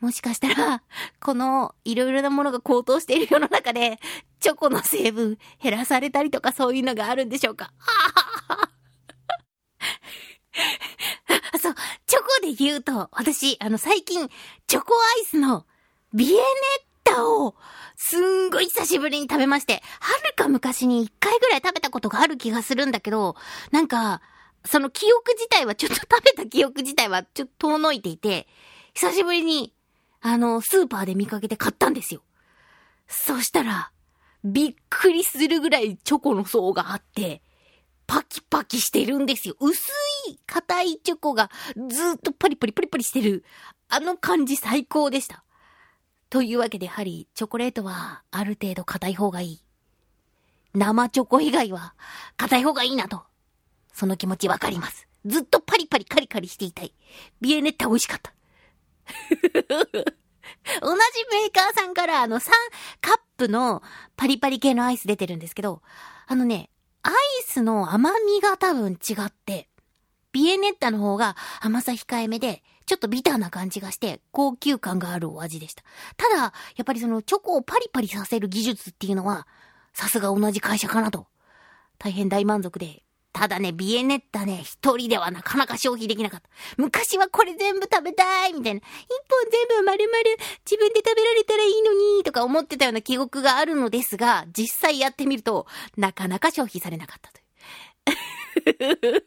[0.00, 0.82] もしかしたら、
[1.20, 4.00] このいろいろなものが高騰している世の中で、
[4.40, 7.72] チョコの成分減らされたりとかそういうのがあるんでしょうか？
[11.60, 11.74] そう、
[12.06, 14.28] チョコで言うと、私、あの最近、
[14.66, 15.66] チョコアイスの
[16.12, 16.42] ビエネッ
[17.04, 17.54] タを
[17.96, 23.36] すんごい久しぶりに食べまして、はるか昔に一回ぐらい食べたことがある気がするんだけど、
[23.70, 24.20] なんか、
[24.64, 28.46] その記憶自体は、ちょっと食べた記憶自体はちょっと遠のいていて、
[28.94, 29.74] 久しぶりに、
[30.20, 32.22] あの、スーパーで見かけて買ったんですよ。
[33.08, 33.90] そしたら、
[34.44, 37.42] びっくりするぐらいチョコの層があって、
[38.06, 39.56] パキパキしてるんですよ。
[39.60, 39.90] 薄
[40.28, 41.50] い、硬いチョコが
[41.88, 43.44] ずっとパリパリパリパリしてる。
[43.88, 45.44] あの感じ最高でした。
[46.30, 49.62] というわけでやはりチョコレートはある程度硬い方がいい。
[50.74, 51.94] 生チョコ以外は
[52.36, 53.22] 硬い方がいいなと。
[53.92, 55.06] その気持ちわかります。
[55.24, 56.92] ずっとパリパリカリカリしていたい。
[57.40, 58.34] ビエネッタ美味しかった。
[60.80, 62.50] 同じメーカーさんからあの3
[63.00, 63.82] カップの
[64.16, 65.82] パリパリ系のアイス出てるんですけど、
[66.26, 66.70] あのね、
[67.04, 67.12] アイ
[67.44, 69.68] スの甘みが多分違って、
[70.32, 75.82] ビエネッタの方が甘さ控えめで、ちょっとビターな感じがして、高級感があるお味でした。
[76.16, 79.46] ただ、やっぱりそのチョコをパリパリさせる技術っていうのは、
[79.92, 81.26] さすが同じ会社かなと。
[81.98, 83.03] 大変大満足で。
[83.34, 86.48] ただね、ビエネッタね、一人ではなかなか消費できなかった。
[86.76, 88.78] 昔はこれ全部食べたいみたいな。
[88.78, 88.84] 一
[89.28, 90.16] 本全部丸々
[90.64, 95.66] 自分で食べられたらいいのにとか思ってたような記憶があるのですが、実際やってみると、
[95.96, 99.26] なかなか消費されなかったという。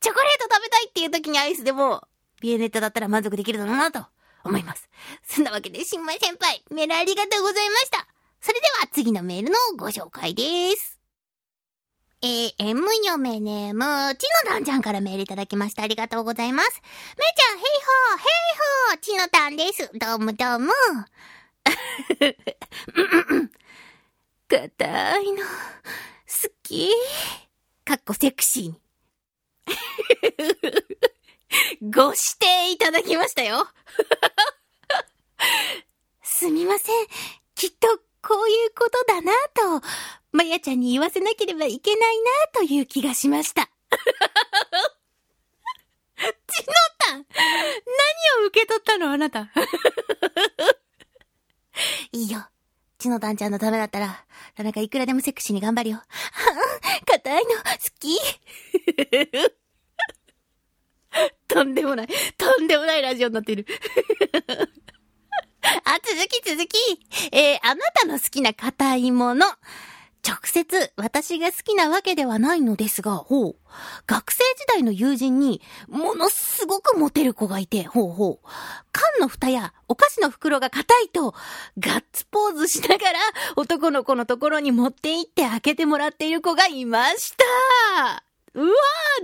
[0.00, 2.06] チョコレート食べたいっていう時にアイスでも、
[2.42, 4.04] ビエネッタだったら満足できるだろうなと
[4.44, 4.90] 思います。
[5.26, 8.06] そんなわけで、新米先輩、メールありがとうございました。
[8.42, 10.99] それでは次のメールのご紹介です。
[12.22, 15.82] えー、M 嫁ネーム、ちのたんちゃんからメールいただきました。
[15.82, 16.82] ありがとうございます。
[17.16, 18.28] めいちゃん、ヘイホー、ヘイ
[18.88, 19.90] ホー、ちのたんです。
[19.98, 20.72] どうもどうも。
[24.48, 25.44] 硬いの、好
[26.62, 26.90] き。
[27.86, 28.78] かっこセクシーに。
[31.90, 33.66] ご指定いただきましたよ。
[36.22, 37.06] すみません。
[37.54, 37.88] きっと
[38.22, 39.32] こういうことだな
[39.80, 39.86] と、
[40.32, 43.62] まやちゃんに言わせなければいけないなという気がしました。
[46.20, 46.26] ち
[46.66, 47.24] のたん何
[48.44, 49.48] を受け取ったのあなた？
[52.12, 52.46] いいよ。
[52.98, 56.02] ちのたんちゃんのためだったら、田中いくらでもセクシーに頑張るよ。
[57.06, 57.56] 硬いの、好
[57.98, 58.18] き。
[61.48, 62.08] とんでもない。
[62.36, 63.66] とんでもないラジオになっている。
[65.84, 66.76] あ、続き続き。
[67.32, 69.46] えー、あなたの好きな硬いもの。
[70.26, 73.56] 直接私が好きなわけではないのですが、ほう。
[74.06, 78.48] 学生時代の友人に、ものすごくモテる子がいて、ほうほう。
[78.92, 81.34] 缶の蓋やお菓子の袋が硬いと、
[81.78, 83.18] ガッツポーズしながら
[83.56, 88.24] 男の子のところに持って行って開けてもらっている子がいました。
[88.54, 88.72] うわ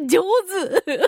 [0.01, 1.07] ー、上手。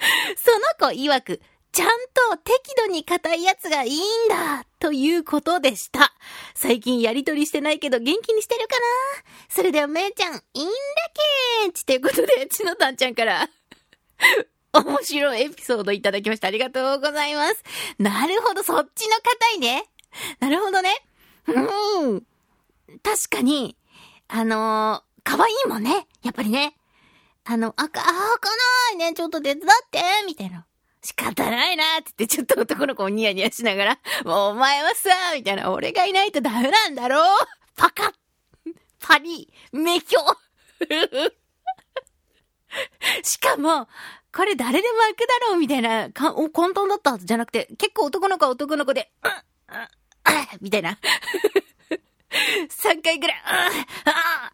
[0.36, 1.40] その子曰く、
[1.80, 1.88] ちゃん
[2.36, 6.12] と適度に硬いやつがいいんだということでした。
[6.54, 8.82] 最近やりとりしてないけど元気にしてるかな？
[9.48, 10.72] それではめいちゃん、いいんだ
[11.64, 13.48] けーちということで、ちのたんちゃんから
[14.74, 16.48] 面白いエピソードいただきました。
[16.48, 17.64] ありがとうございます。
[17.98, 19.86] なるほど、そっちの硬いね。
[20.38, 20.94] なるほどね。
[21.46, 22.26] うん。
[23.02, 23.74] 確かに、
[24.28, 26.06] あのー、可愛いもんね。
[26.22, 26.76] やっぱりね。
[27.44, 28.56] あの、あか、あ、開か
[28.90, 30.66] ないね、ちょっと手伝って、みたいな。
[31.02, 37.38] 仕方ないなって言って、ちょっと男の子をニヤニヤしながら、もうお前はさ、みたいな、俺がいないとダメなんだろう
[37.76, 38.12] パカッ
[38.98, 40.20] パリメキョ
[43.22, 43.88] しかも、
[44.32, 49.88] これ誰でも開くだろうみたいな、かお混沌だったはずじゃなくて、結構男の子は男の子で、うん、うん、
[50.60, 50.98] みたいな。
[52.30, 53.70] 3回ぐらい、あ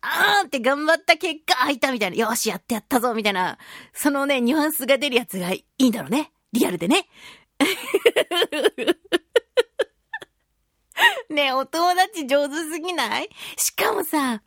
[0.01, 3.59] ああって頑張った結果開いたみたいな、よし、やってやったぞみたいな、
[3.93, 6.33] そのね、ニュアンスが出るやつがいいんだろうね。
[6.59, 7.07] リアルでね。
[11.31, 13.29] ねお友達上手すぎない？
[13.57, 14.43] しかもさ、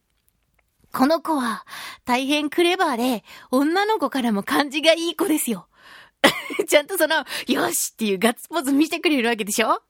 [0.91, 1.65] この子は
[2.05, 5.67] 大変クレバーで、女の子からも感じがいい子ですよ。
[6.67, 9.81] ちゃんとその、よしっていうガッツポーズ見せてくれるわけでしょ？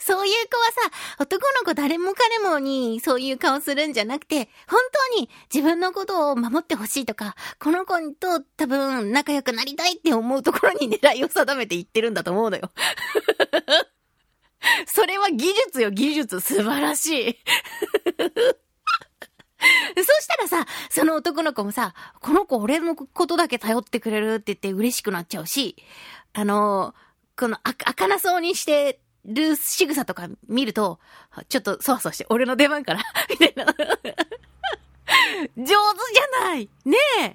[0.00, 4.80] そういう子はさ、男の子誰も彼もにそういう顔するんじゃなくて、本
[5.14, 12.70] 当に自分のことを守ってほしいとか、この子と多分仲良くなりたいって思うところに狙いを定めて言ってるんだと思うのよ。
[14.86, 16.40] それは技術よ、技術。
[16.40, 17.38] 素晴らしい。
[19.96, 25.76] そしたらさ、その男の子もさ、この子俺のことだけ頼ってくれるって言って嬉しくなっちゃうし、
[26.32, 26.94] あの
[27.36, 30.98] このあ、あかなそうにしてる仕草とか見ると、
[31.48, 33.64] ちょっとそわそわして、俺の出番から みたいな。
[35.56, 37.34] 上手じゃないねえっ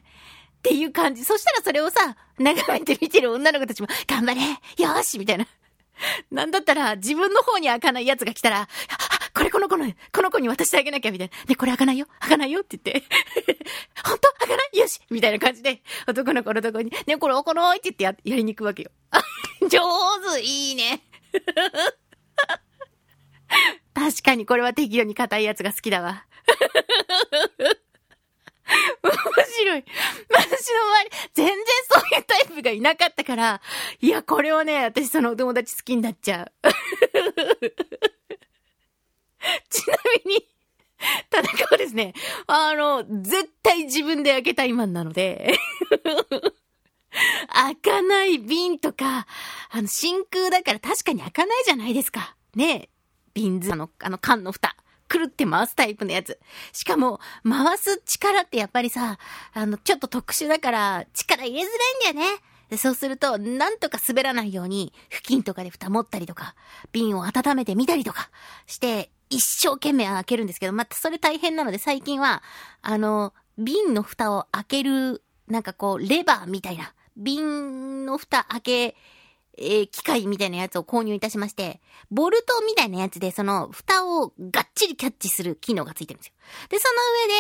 [0.64, 1.24] ていう感じ。
[1.24, 4.42] そしたらそれをさ、眺めて見てる女の子たちも、頑張れ
[4.84, 5.48] よしみたいな。
[6.32, 8.68] なんだったら、自分の方に開かない奴が来たら、
[9.34, 11.38] これこの子の、この子に渡してあげなきゃ、みたいな。
[11.48, 13.08] ね、これ開かないよ開かないよって言って。
[14.04, 14.32] 本当？
[14.40, 14.78] 開かない？
[14.78, 18.92] よしみたいな感じで、男の子のとこに、ね、これ開かないって言ってや、やりに行くわけよ。
[19.70, 19.80] 上
[20.36, 21.02] 手いいね。
[23.94, 26.26] 確かにこれは適度に硬いやつが好きだわ。
[29.02, 29.12] 面
[29.46, 29.86] 白い。
[30.30, 31.56] 私の周り、全然
[31.90, 33.62] そういうタイプがいなかったから、
[34.02, 36.52] いや、これはね、私そのお友達好きになっちゃう。
[39.70, 39.96] ちな
[40.26, 40.46] みに、
[41.30, 42.14] 田中はですね、
[42.48, 45.58] あの、絶対自分で開けたいマンなので
[47.54, 49.28] 開かない瓶とか、
[49.70, 52.36] あの、真空だから確かに開かないじゃないですか。
[52.56, 52.90] ね
[53.34, 54.76] 瓶ズ、あの、あの缶の蓋。
[55.08, 56.38] くるって回すタイプのやつ。
[56.74, 59.18] しかも、回す力ってやっぱりさ、
[59.54, 61.66] あの、ちょっと特殊だから、力入れづ
[62.04, 62.32] らいんだよ
[62.70, 62.78] ね。
[62.78, 66.56] そうすると、なんとか滑らないように、付近とかで蓋持ったりとか、
[66.92, 68.30] 瓶を温めてみたりとか
[68.66, 72.44] して、一生懸命開けるんですけど、またそれ大変なので最近は、
[72.82, 78.96] あの、瓶の蓋を開ける、なんかこう、レバーみたいな、瓶の蓋開け
[79.60, 86.34] えー、機械みたいなやつを購入いたしまして、ボルトみたいなやつで、その、蓋をがっちりキャッチする機能がついてるんですよ。
[86.70, 86.94] で、その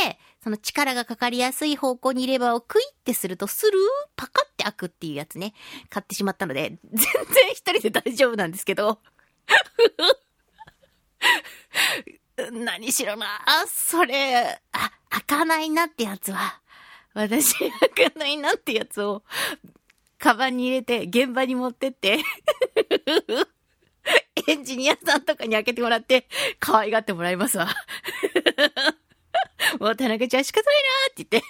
[0.03, 3.81] 上で、その力がかかりやすい方向にレバーをクイってすると、スルー
[4.15, 5.53] パカって開くっていうやつね、
[5.89, 8.99] 買ってしまったので、全然一人で大丈夫なんですけど、
[12.51, 13.27] 何しろな、
[13.67, 16.61] それ、あ、開かないなってやつは、
[17.17, 17.71] 私、開
[18.11, 19.23] かないなってやつを、
[20.19, 22.19] カバンに入れて、現場に持ってって
[24.47, 26.27] エンジニアさんとかに開けてもらって、
[26.59, 27.73] 可愛がってもらいますわ。
[29.81, 31.49] もう田中ちゃん仕方ないなーって言って。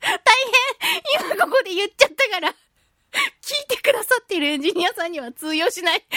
[0.00, 0.18] 大
[1.20, 2.56] 変今ここで言っちゃったから、聞い
[3.68, 6.02] てくださっているエンジニアさんには通用しない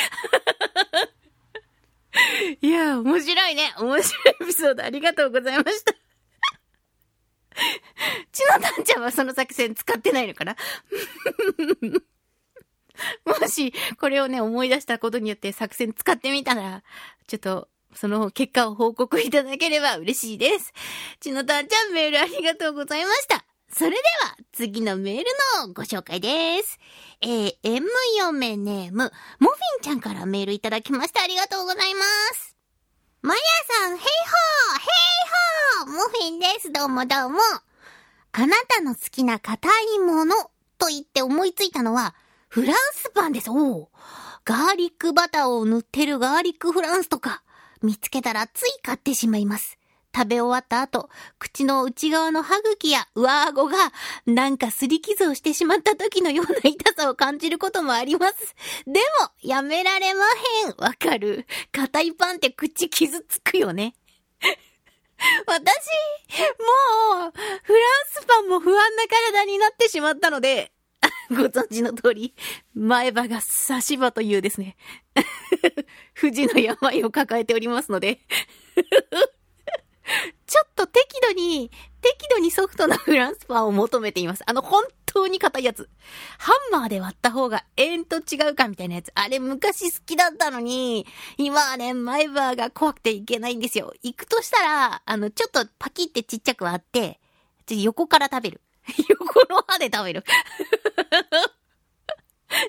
[2.61, 3.73] いや、面白いね。
[3.77, 5.93] 面白いエピソードありがとうございました。
[8.31, 10.55] ちのたんちゃんはその作戦使ってないのかな？
[13.25, 16.83] もし、これをね、思い出したことによって作戦使ってみたら、
[17.27, 20.73] ちょっと、その結果を報告いただければ嬉しいです。
[21.19, 23.45] ちのたんちゃんメールありがとうございました。
[23.69, 25.25] それでは、次のメール
[25.65, 26.79] のご紹介です。
[27.21, 31.21] えー、M 嫁ネーム、モフィンちゃんからメールいただきました。
[31.21, 32.01] ありがとうございま
[32.33, 32.56] す。
[33.27, 33.39] マヤ
[33.81, 34.85] さん、ヘイホーヘ
[35.85, 36.71] イホーモフィンです。
[36.71, 37.39] どうもどうも。
[38.31, 40.33] あなたの好きな硬いもの
[40.77, 42.15] と言って思いついたのは、
[42.47, 43.49] フランスパンです。
[43.49, 43.91] おお。
[44.45, 47.43] ガーリックバターを塗ってるガーリックフランスとか、
[47.81, 49.76] 見つけたらつい買ってしまいます。
[50.17, 53.77] 食べ終わった後、口の内側の歯茎や上顎が、
[54.25, 58.55] なんか擦り傷をしてしまった時のような痛さを感じることもあります。
[58.87, 60.21] でも、やめられま
[60.65, 60.75] へん。
[60.79, 61.45] わかる。
[61.71, 63.93] 硬いパンって口傷つくよね。
[65.45, 65.59] 私、
[67.19, 67.31] もう、
[67.63, 70.71] フランスパンも不安な体になってしまったので、
[71.29, 72.33] ご存知の通り、
[72.73, 74.77] 前歯が差し歯というですね、
[76.19, 78.19] 富士の病を抱えておりますので
[80.45, 81.69] ちょっと適度に、
[82.01, 84.43] 適度にソフトなフランスパンを求めています。
[84.45, 85.89] あの、本当に硬いやつ。
[86.37, 89.11] ハンマーで割った方がえんと違うかみたいなやつ。
[89.15, 91.05] あれ昔好きだったのに、
[91.37, 93.93] 今はね、前歯が怖くていけないんですよ。
[94.03, 97.19] 行くとしたら、あの、ちょっとパキってちっちゃく割って、
[97.69, 98.61] 横から食べる。
[99.09, 100.23] 横の歯で食べる。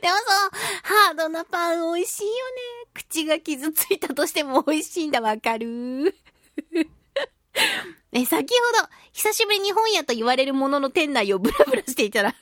[0.03, 0.51] でもそう、
[0.83, 2.35] ハードなパン美味しいよね。
[2.95, 6.17] 口が傷ついたとしても美味しいんだ、わかる
[8.13, 12.35] え、先ほど、久しぶりに本屋と言われるものの店内を ブラブラしていたら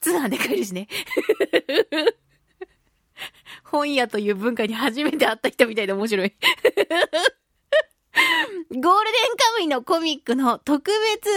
[0.00, 0.88] 通販で買えるしね。
[3.64, 6.32] 本屋という文化に初めて会った人みたいで面白い。
[8.70, 8.90] ゴールデン
[9.36, 11.30] カムイのコミックの特別、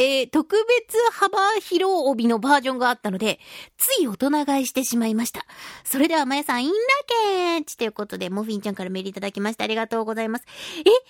[0.00, 3.40] えー、特別幅広帯のバージョンがあったので、
[3.76, 5.44] つい大人買いしてしまいました。
[5.82, 6.76] それでは、まやさん、いんだ
[7.06, 10.44] けーちということで、モフィンちゃんからメールいただきましてありがとうございます。
[10.78, 11.00] え、コミッ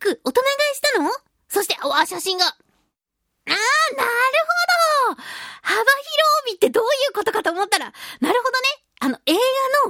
[0.00, 1.10] ク、大人買いしたの？
[1.48, 2.46] そして、わ、写真が。
[2.46, 3.58] あー、なる
[5.08, 5.22] ほど
[5.62, 5.86] 幅広
[6.48, 8.66] 帯ってどういうことかと思ったら、なるほどね。
[8.98, 9.38] あの、映画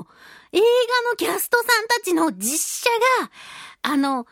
[0.00, 0.06] の、
[0.52, 2.90] 映画のキャストさんたちの実写
[3.22, 3.30] が、
[3.80, 4.26] あの、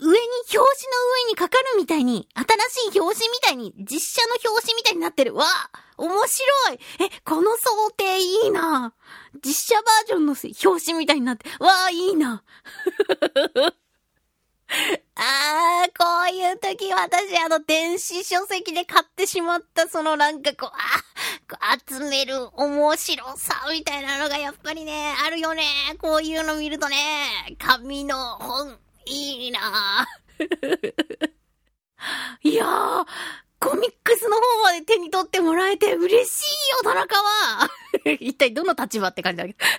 [0.00, 0.66] 上に、表紙の
[1.26, 5.34] 上にかかるみたいに、新しい表紙みたいに、実写の表紙みたいになってる。
[5.34, 8.94] わあ面白いえ、この想定いいな
[9.44, 12.42] 実写バージョンの表紙みたいになって、わあいいな
[15.16, 20.70] あー、こういう時私あの電子書籍で買ってしまったそのなんかこう、
[21.60, 25.64] あ集める面白さみたいなのがやっぱりね、あるよね。
[25.98, 26.96] こういうの見るとね、
[27.58, 30.06] 紙の本、いいな。
[32.42, 33.04] いやー、
[33.60, 36.12] コミックスの方まで手に取ってもらえて嬉し
[36.68, 37.68] いよ、田中は。
[38.18, 39.58] 一体どの立場って感じだけど。
[39.66, 39.72] フ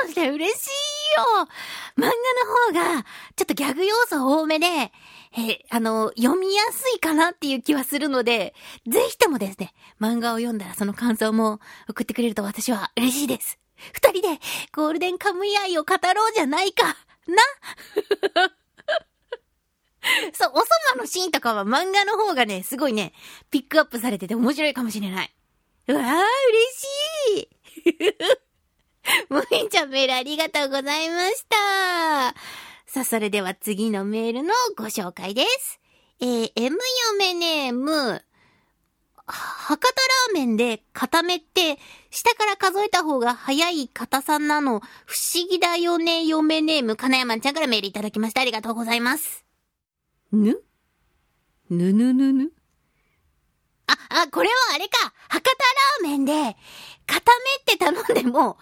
[0.00, 0.70] ンとして嬉しい
[1.16, 1.22] よ。
[1.96, 2.12] 漫画の
[2.82, 3.06] 方が、
[3.36, 4.66] ちょっとギャグ要素多めで、
[5.36, 8.56] えあの、読みやすいかなっていう気はするので、
[8.86, 13.60] ぜひともですね、漫画を読んだらその感想も送ってくれると私は嬉しいです。
[13.92, 14.40] 二人で
[14.72, 16.96] ゴールデンカムイ愛を語ろうじゃないか。
[17.26, 17.42] な
[20.32, 23.12] そう、おそばのシーンとかは漫画の方がね、すごいね、
[23.50, 25.34] ピックアップされてて面白いかもしれない。
[25.88, 26.20] うわー、嬉
[27.38, 27.48] しい
[29.32, 32.34] もひんちゃんメールありがとうございました。
[32.86, 35.80] さあ、それでは次のメールのご紹介です。
[36.20, 36.78] えー、M
[37.12, 38.24] 嫁ネーム、
[39.26, 41.78] 博多ラーメンで固めって、
[42.10, 48.42] 下から数えた方が早い硬さなの、不思議だよね、嫁ネーム、金山ちゃんからメールいただきました。
[48.42, 49.44] ありがとうございます。
[50.32, 50.60] ぬ？
[51.70, 51.92] ぬ？
[51.92, 52.12] ぬ？
[52.12, 52.32] ぬ？
[52.32, 52.50] ぬ？
[53.86, 53.92] あ、
[54.24, 55.12] あ、これはあれか。
[55.28, 56.32] 博多ラーメンで、
[57.06, 58.58] 固めって頼んでも、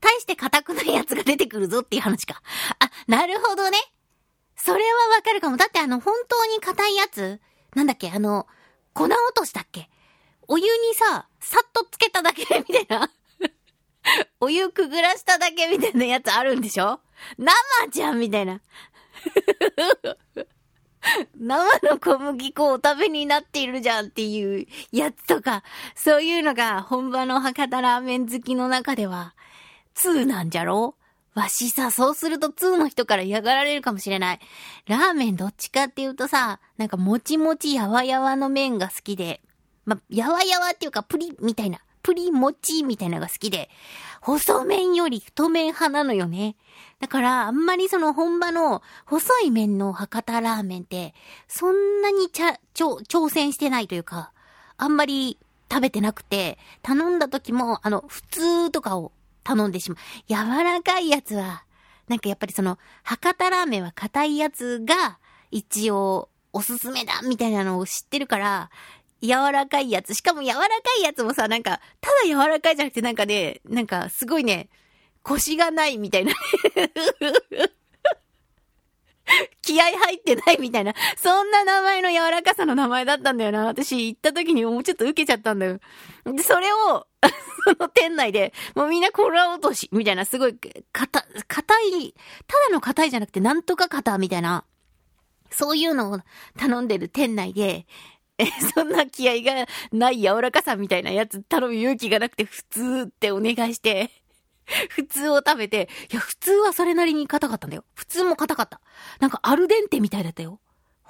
[0.00, 2.40] 大して硬くないやつが出てくるぞっていう話か。
[2.78, 3.78] あ、なるほどね。
[4.56, 5.56] それはわかるかも。
[5.56, 7.40] だってあの、本当に硬いやつ？
[7.74, 8.10] なんだっけ？
[8.10, 8.46] あの、
[8.92, 9.88] 粉落としだっけ？
[10.48, 13.10] お湯にさ、さっとつけただけみたいな。
[14.40, 17.00] お湯くぐらしただけみたいなやつあるんでしょ？
[17.38, 17.52] 生
[17.90, 18.60] じゃんみたいな。
[21.36, 25.62] 生の小麦粉をお食べになっているじゃんっていうやつとか、
[25.94, 29.34] そういうのが本場の博多ラーメン好きの中では、
[29.96, 30.96] 2なんじゃろ？
[31.34, 34.40] わしさ、そうすると2の人から嫌がられるかもしれない。
[34.86, 39.40] ラーメンどっちかっていうとさ、なんかもちもちやわやわの麺が好きで、
[39.84, 43.70] ま、やわやわっていうかプリみたいな、プリもちみたいなのが好きで、
[44.20, 46.56] 細麺より太麺派なのよね。
[47.00, 51.14] だから、あんまりその本場の細い麺の博多ラーメンって、
[51.48, 54.32] そんなにちゃ、ちょ、挑戦してないというか、
[54.76, 55.38] あんまり
[55.70, 59.12] 食べてなくて、頼んだ時も、あの、普通とかを
[59.42, 59.98] 頼んでしまう。
[60.28, 61.64] 柔らかいやつは、
[62.08, 65.18] なんかやっぱりその、博多ラーメンは硬いやつが、
[65.50, 68.70] 一応、おすすめだみたいなのを知ってるから、
[69.24, 70.14] 柔らかいやつ。
[70.14, 70.68] しかも柔らか
[70.98, 74.68] いやつもさ、なんか、ただ柔らかいじゃなくてなんかね、なんかすごいね、
[75.22, 76.32] 腰がないみたいな。
[79.62, 80.92] 気合入ってないみたいな。
[81.16, 83.64] そんな名前の柔らかさの名前だったんだよな。
[83.64, 85.80] 私行った時にもうちょっと受けちゃったんだよ。
[86.26, 87.06] で、それを、
[87.64, 90.54] そ の店内で、もうみんなコラ落とし、みたいな、すごい、
[90.92, 92.14] かた、硬い、
[92.46, 94.64] ただの硬いじゃなくて、なんとか硬、みたいな、
[95.50, 96.20] そういうのを
[96.58, 97.86] 頼んでる店内で、
[98.38, 104.10] え、 そんな気合がない柔らかさみたいなやつ頼む勇気がなくて普通ってお願いして、
[104.90, 107.84] 普通を食べて、いや、普通はそれなりに硬かったんだよ。
[107.94, 108.80] 普通も硬かった。
[109.20, 110.60] なんかアルデンテみたいだったよ。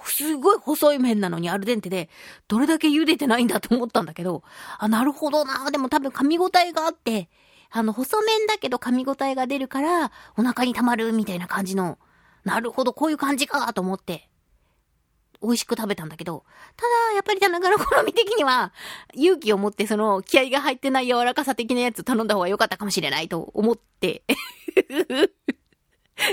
[0.07, 2.11] すごい細い麺なのにアルデンテで、
[2.49, 4.43] どれだけ茹でてないんだと思ったんだけど、
[4.79, 5.71] あ、なるほどな。
[5.71, 7.31] でも多分噛み応えがあって、
[7.71, 11.99] あの、細麺だけど噛み応えが出るから、お腹に溜まるみたいな感じの、
[12.45, 14.29] なるほど、こういう感じかと思って、
[15.45, 16.45] 美味しく食べたんだけど、
[16.77, 18.73] ただ、やっぱり田中の好み的には、
[19.13, 24.23] 勇気を持ってその気合が入ってない柔らかさ的なやつ頼んだ方が良かったかもしれないと思って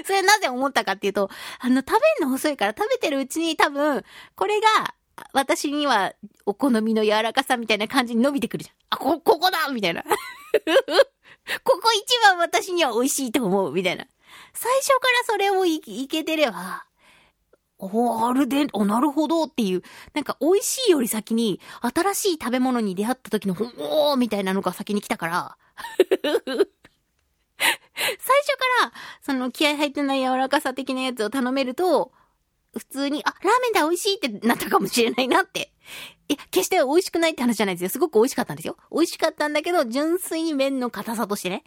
[0.06, 4.04] それなぜ思ったかっていうと、あの、食べるの遅いから食べてるうちに多分、
[4.36, 4.96] これが、
[5.34, 6.14] 私には
[6.46, 8.76] お好みの柔らかさみたいな感じに伸びてくるじゃん。
[8.92, 10.04] あ、こ、ここだみたいな。
[11.64, 14.06] ここ一番私には美味しいと思うみたいな。
[14.54, 16.86] 最初からそれをいいけてれば、
[17.82, 19.82] おあるで、お、なるほどっていう、
[20.14, 25.58] なんか美味しいより先に、新しい食べ物に出会った時の、おーみたいなのが先に来たから、
[28.20, 32.12] 最初から、その気合入ってない柔らかさ的なやつを頼めると、
[32.78, 35.74] 普通に、あ、ラーメンだ美味しいってなったかもしれないなって。
[36.30, 37.90] いや、決して美味しくないって話じゃないですよ。
[37.90, 38.78] すごく美味しかったんですよ。
[38.92, 41.64] 美味しかったんだけど、純粋に麺の硬さとしてね。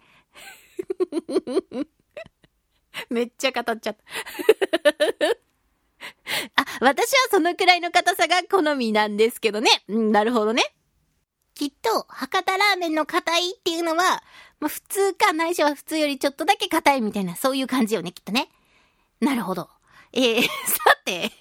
[3.09, 5.44] めっちゃ語っちゃった。
[6.55, 9.69] あ、私はそのくらいの硬さが好みなんですけどね。
[9.87, 10.63] うん、なるほどね。
[11.53, 14.23] きっと、博多ラーメンの硬いっていうのは、
[14.59, 18.49] まあ、普通かないしは普通よりちょっとだけ硬いみたいな、そういう感じよね、きっとね。
[19.21, 19.69] なるほど。
[20.11, 20.49] えー、 さ
[21.05, 21.31] て、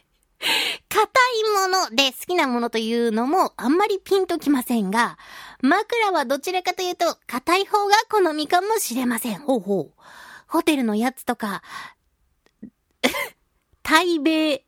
[0.89, 1.09] 硬
[1.41, 5.19] いもので好きなものというのもあんまりピンときませんが、
[5.63, 9.39] 枕はどちらかというと硬い方が好みかもしれません。
[9.41, 10.03] ほうほう。
[10.47, 11.63] ホテルのやつとか、
[13.83, 14.65] 台米、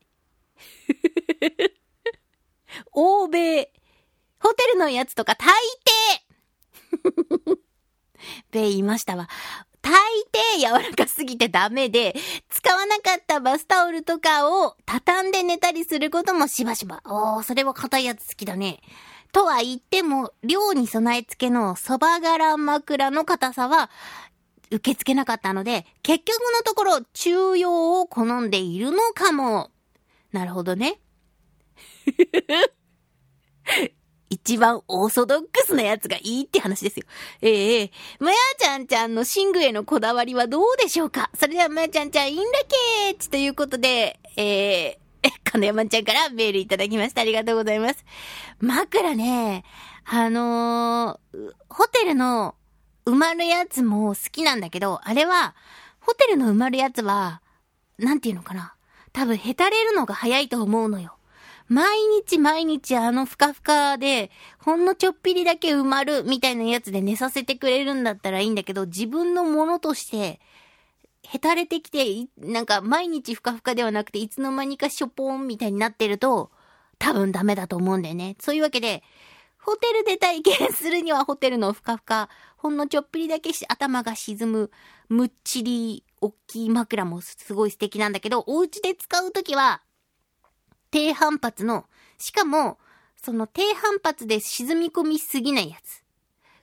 [2.92, 3.72] 欧米、
[4.40, 5.48] ホテルのやつとか大
[7.46, 7.52] 抵
[8.50, 9.28] べ言いましたわ。
[9.82, 9.92] 大
[10.56, 12.14] 抵柔らかすぎてダメで、
[12.48, 17.02] 使わなかったバスタオルとかを畳んで寝たりすることもしばしば。
[17.04, 18.80] おー、それは硬いやつ好きだね。
[19.32, 23.90] とは言っても、量に備え付けのそば柄枕の硬さは、
[24.70, 29.70] 受け付けなかったので、結局のところ、中庸を好んでいるのかも。
[30.32, 31.00] なるほどね。
[34.28, 37.06] 一番オーソドックスなやつがいいって話ですよ。
[37.40, 41.30] ええー、まやちゃんちゃんの寝具へのこだわりはどうでしょうか？
[41.34, 47.20] それではまやちゃんちゃん、インラケーチということで、えー、 金山ちゃんからメールいただきました。
[47.20, 48.04] ありがとうございます。
[48.60, 49.64] 枕ね、
[50.04, 52.56] あのー、ホテルの
[53.04, 55.54] 埋まるやつも好きなんだけど、あれは、
[56.00, 57.42] ホテルの埋まるやつは、
[57.98, 58.75] なんていうのかな？
[59.16, 61.16] 多分、へたれるのが早いと思うのよ。
[61.68, 70.38] 毎日毎日あのふかふかで、ほんのちょっぴりだけ埋まるみたいなやつで寝させてくれるんだったらいいんだけど、自分のものとして、
[71.22, 72.04] へたれてきて、
[72.36, 76.50] なんか毎日ふかふかではなくて、いつの間にかしょぽんみたいになってると、
[76.98, 78.36] 多分ダメだと思うんだよね。
[78.38, 79.02] そういうわけで、
[79.58, 84.70] ホテルで体験するにはホテルのふかふか、ほんのちょっぴりだけし頭が沈む、
[85.08, 89.82] むっちり、大きい枕もすごい素敵なんだけど、お家で使うときは、
[90.90, 91.86] 低反発の、
[92.18, 92.78] しかも、
[93.22, 96.04] その低反発で沈み込みすぎないやつ。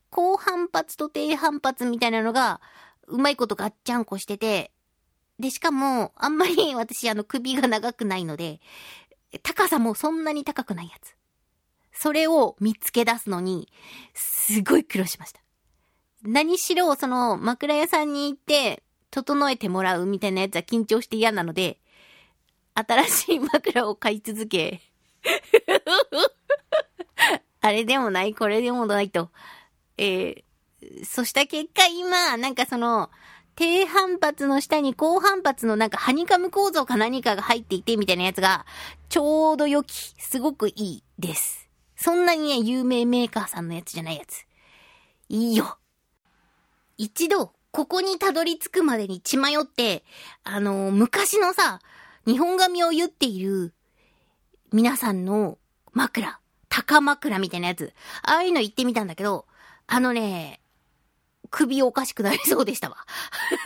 [0.10, 2.62] 高反発と低反発みたいなのが、
[3.08, 4.72] うまいことガッチャンコしてて、
[5.40, 8.62] で、しかも、あんまり 私、あの、首が長くないので、
[9.42, 11.16] 高さもそんなに高くないやつ。
[11.92, 13.72] それを見つけ出すのに、
[14.14, 15.42] すごい苦労しました。
[16.22, 18.84] 何しろ、その、枕屋さんに行って、
[19.14, 21.78] 整えてもらうみたいなやつは緊張して嫌なので、
[22.74, 24.82] 新しい枕を買い続け、
[27.62, 29.30] あれでもない、これでもないと。
[29.98, 33.12] えー、そした結果今、なんかその、
[33.56, 38.66] 低反発の下に高反発のなんかハニカム構造か何かが入っていてみたいなやつが、
[39.10, 41.70] ちょうど良き、すごくいいです。
[41.96, 44.48] そんなにね、有名メーカーさんのやつじゃないやつ。
[45.30, 45.78] いいよ。
[46.98, 50.04] 一度、ここにたどり着くまでに血迷って、
[50.44, 51.80] あのー、昔のさ、
[52.28, 53.74] 日本髪を言っている
[54.72, 55.58] 皆さんの
[55.92, 59.48] 枕、高枕みたいなやつ、ああいうの言ってみたんだけど、
[59.88, 60.62] あのね、
[61.50, 63.08] 首おかしくなりそうでしたわ。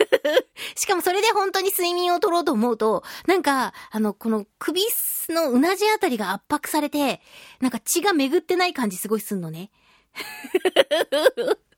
[0.74, 4.80] しかもそれで本当に睡眠を取ろうと思うと、なんか、あの、この首
[5.28, 7.20] のうなじあたりが圧迫されて、
[7.60, 9.70] なんか血が巡ってない感じすごいすんのね。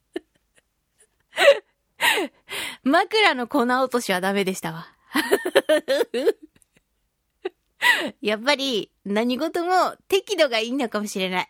[2.83, 4.89] 枕の粉落としはダメでしたわ。
[8.21, 11.49] やっぱり何事も適度がいいのかもしれない。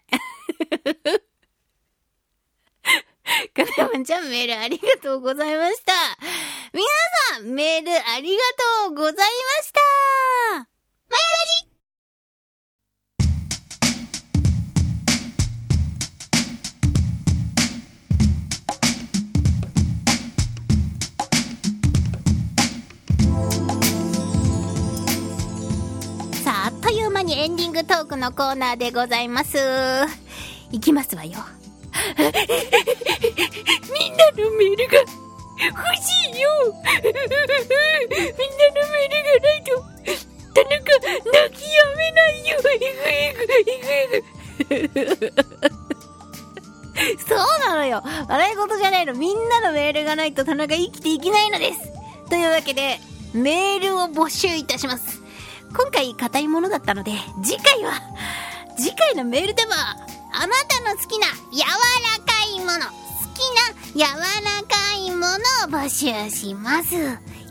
[3.54, 5.92] かなまちゃんメールありがとうございました。
[6.72, 6.84] 皆
[7.36, 8.42] さんメールありが
[8.86, 9.22] とうございま
[9.62, 9.80] した。
[10.52, 10.66] マヤラ
[11.64, 11.69] ジ
[27.30, 29.56] にエンディングトークのコーナーでございます。
[30.72, 31.38] いきますわよ。
[32.18, 32.26] みん
[34.16, 35.06] なのメールが欲
[35.96, 37.22] しいよ みんなの
[38.90, 39.70] メールがないと、
[40.54, 41.10] 田中、泣
[41.56, 42.58] きやめないよ
[47.28, 51.80] そうなのよ笑い事じゃないのみんなのメールがないと田中生きていけないのです
[52.28, 52.98] というわけで、
[53.32, 55.19] メールを募集いたします。
[55.72, 57.12] 今回硬いものだったので、
[57.42, 57.92] 次回は、
[58.76, 59.96] 次回のメールでは、
[60.32, 63.00] あなたの好きな柔らかいもの、好
[63.34, 66.94] きな柔らかいものを募集します。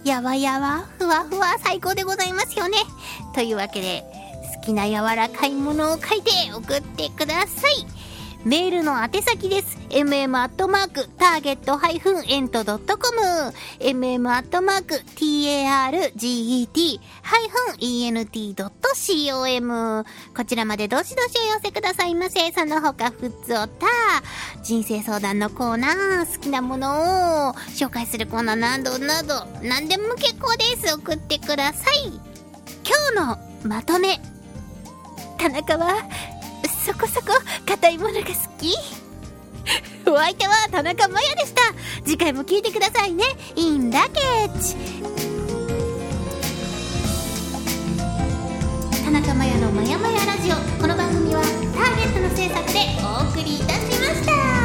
[0.03, 2.78] やわやわ、ふわふわ、最高でございますよね。
[3.34, 4.03] というわけで、
[4.61, 7.98] 好きな柔らかいものを書いて送ってください。
[8.45, 9.77] メールの宛先です。
[9.89, 13.21] mm アットマークターゲットハイフンエントドットコム
[13.79, 22.51] mm アットマーク target ハイフン ent ドット com こちらまでどしどしお寄せくださいませ。
[22.53, 23.87] その他、ふつおた、
[24.63, 30.93] 人生相談のコーナー、好きなものを紹介するコーナーなどなど、何でも結構です。
[30.95, 32.07] 送ってください。
[33.15, 34.21] 今日のまとめ。
[35.37, 36.07] 田中は、
[36.86, 37.27] そこそこ
[37.65, 38.25] 硬いものが好
[38.57, 38.73] き。
[40.09, 41.61] お相手は田中真也でした。
[42.03, 43.25] 次回も聞いてくださいね。
[43.55, 44.75] インラケッジ
[49.03, 50.55] 田中真也のまやまやラジオ。
[50.82, 54.59] この番組はターゲットの制作でお送りいたしました。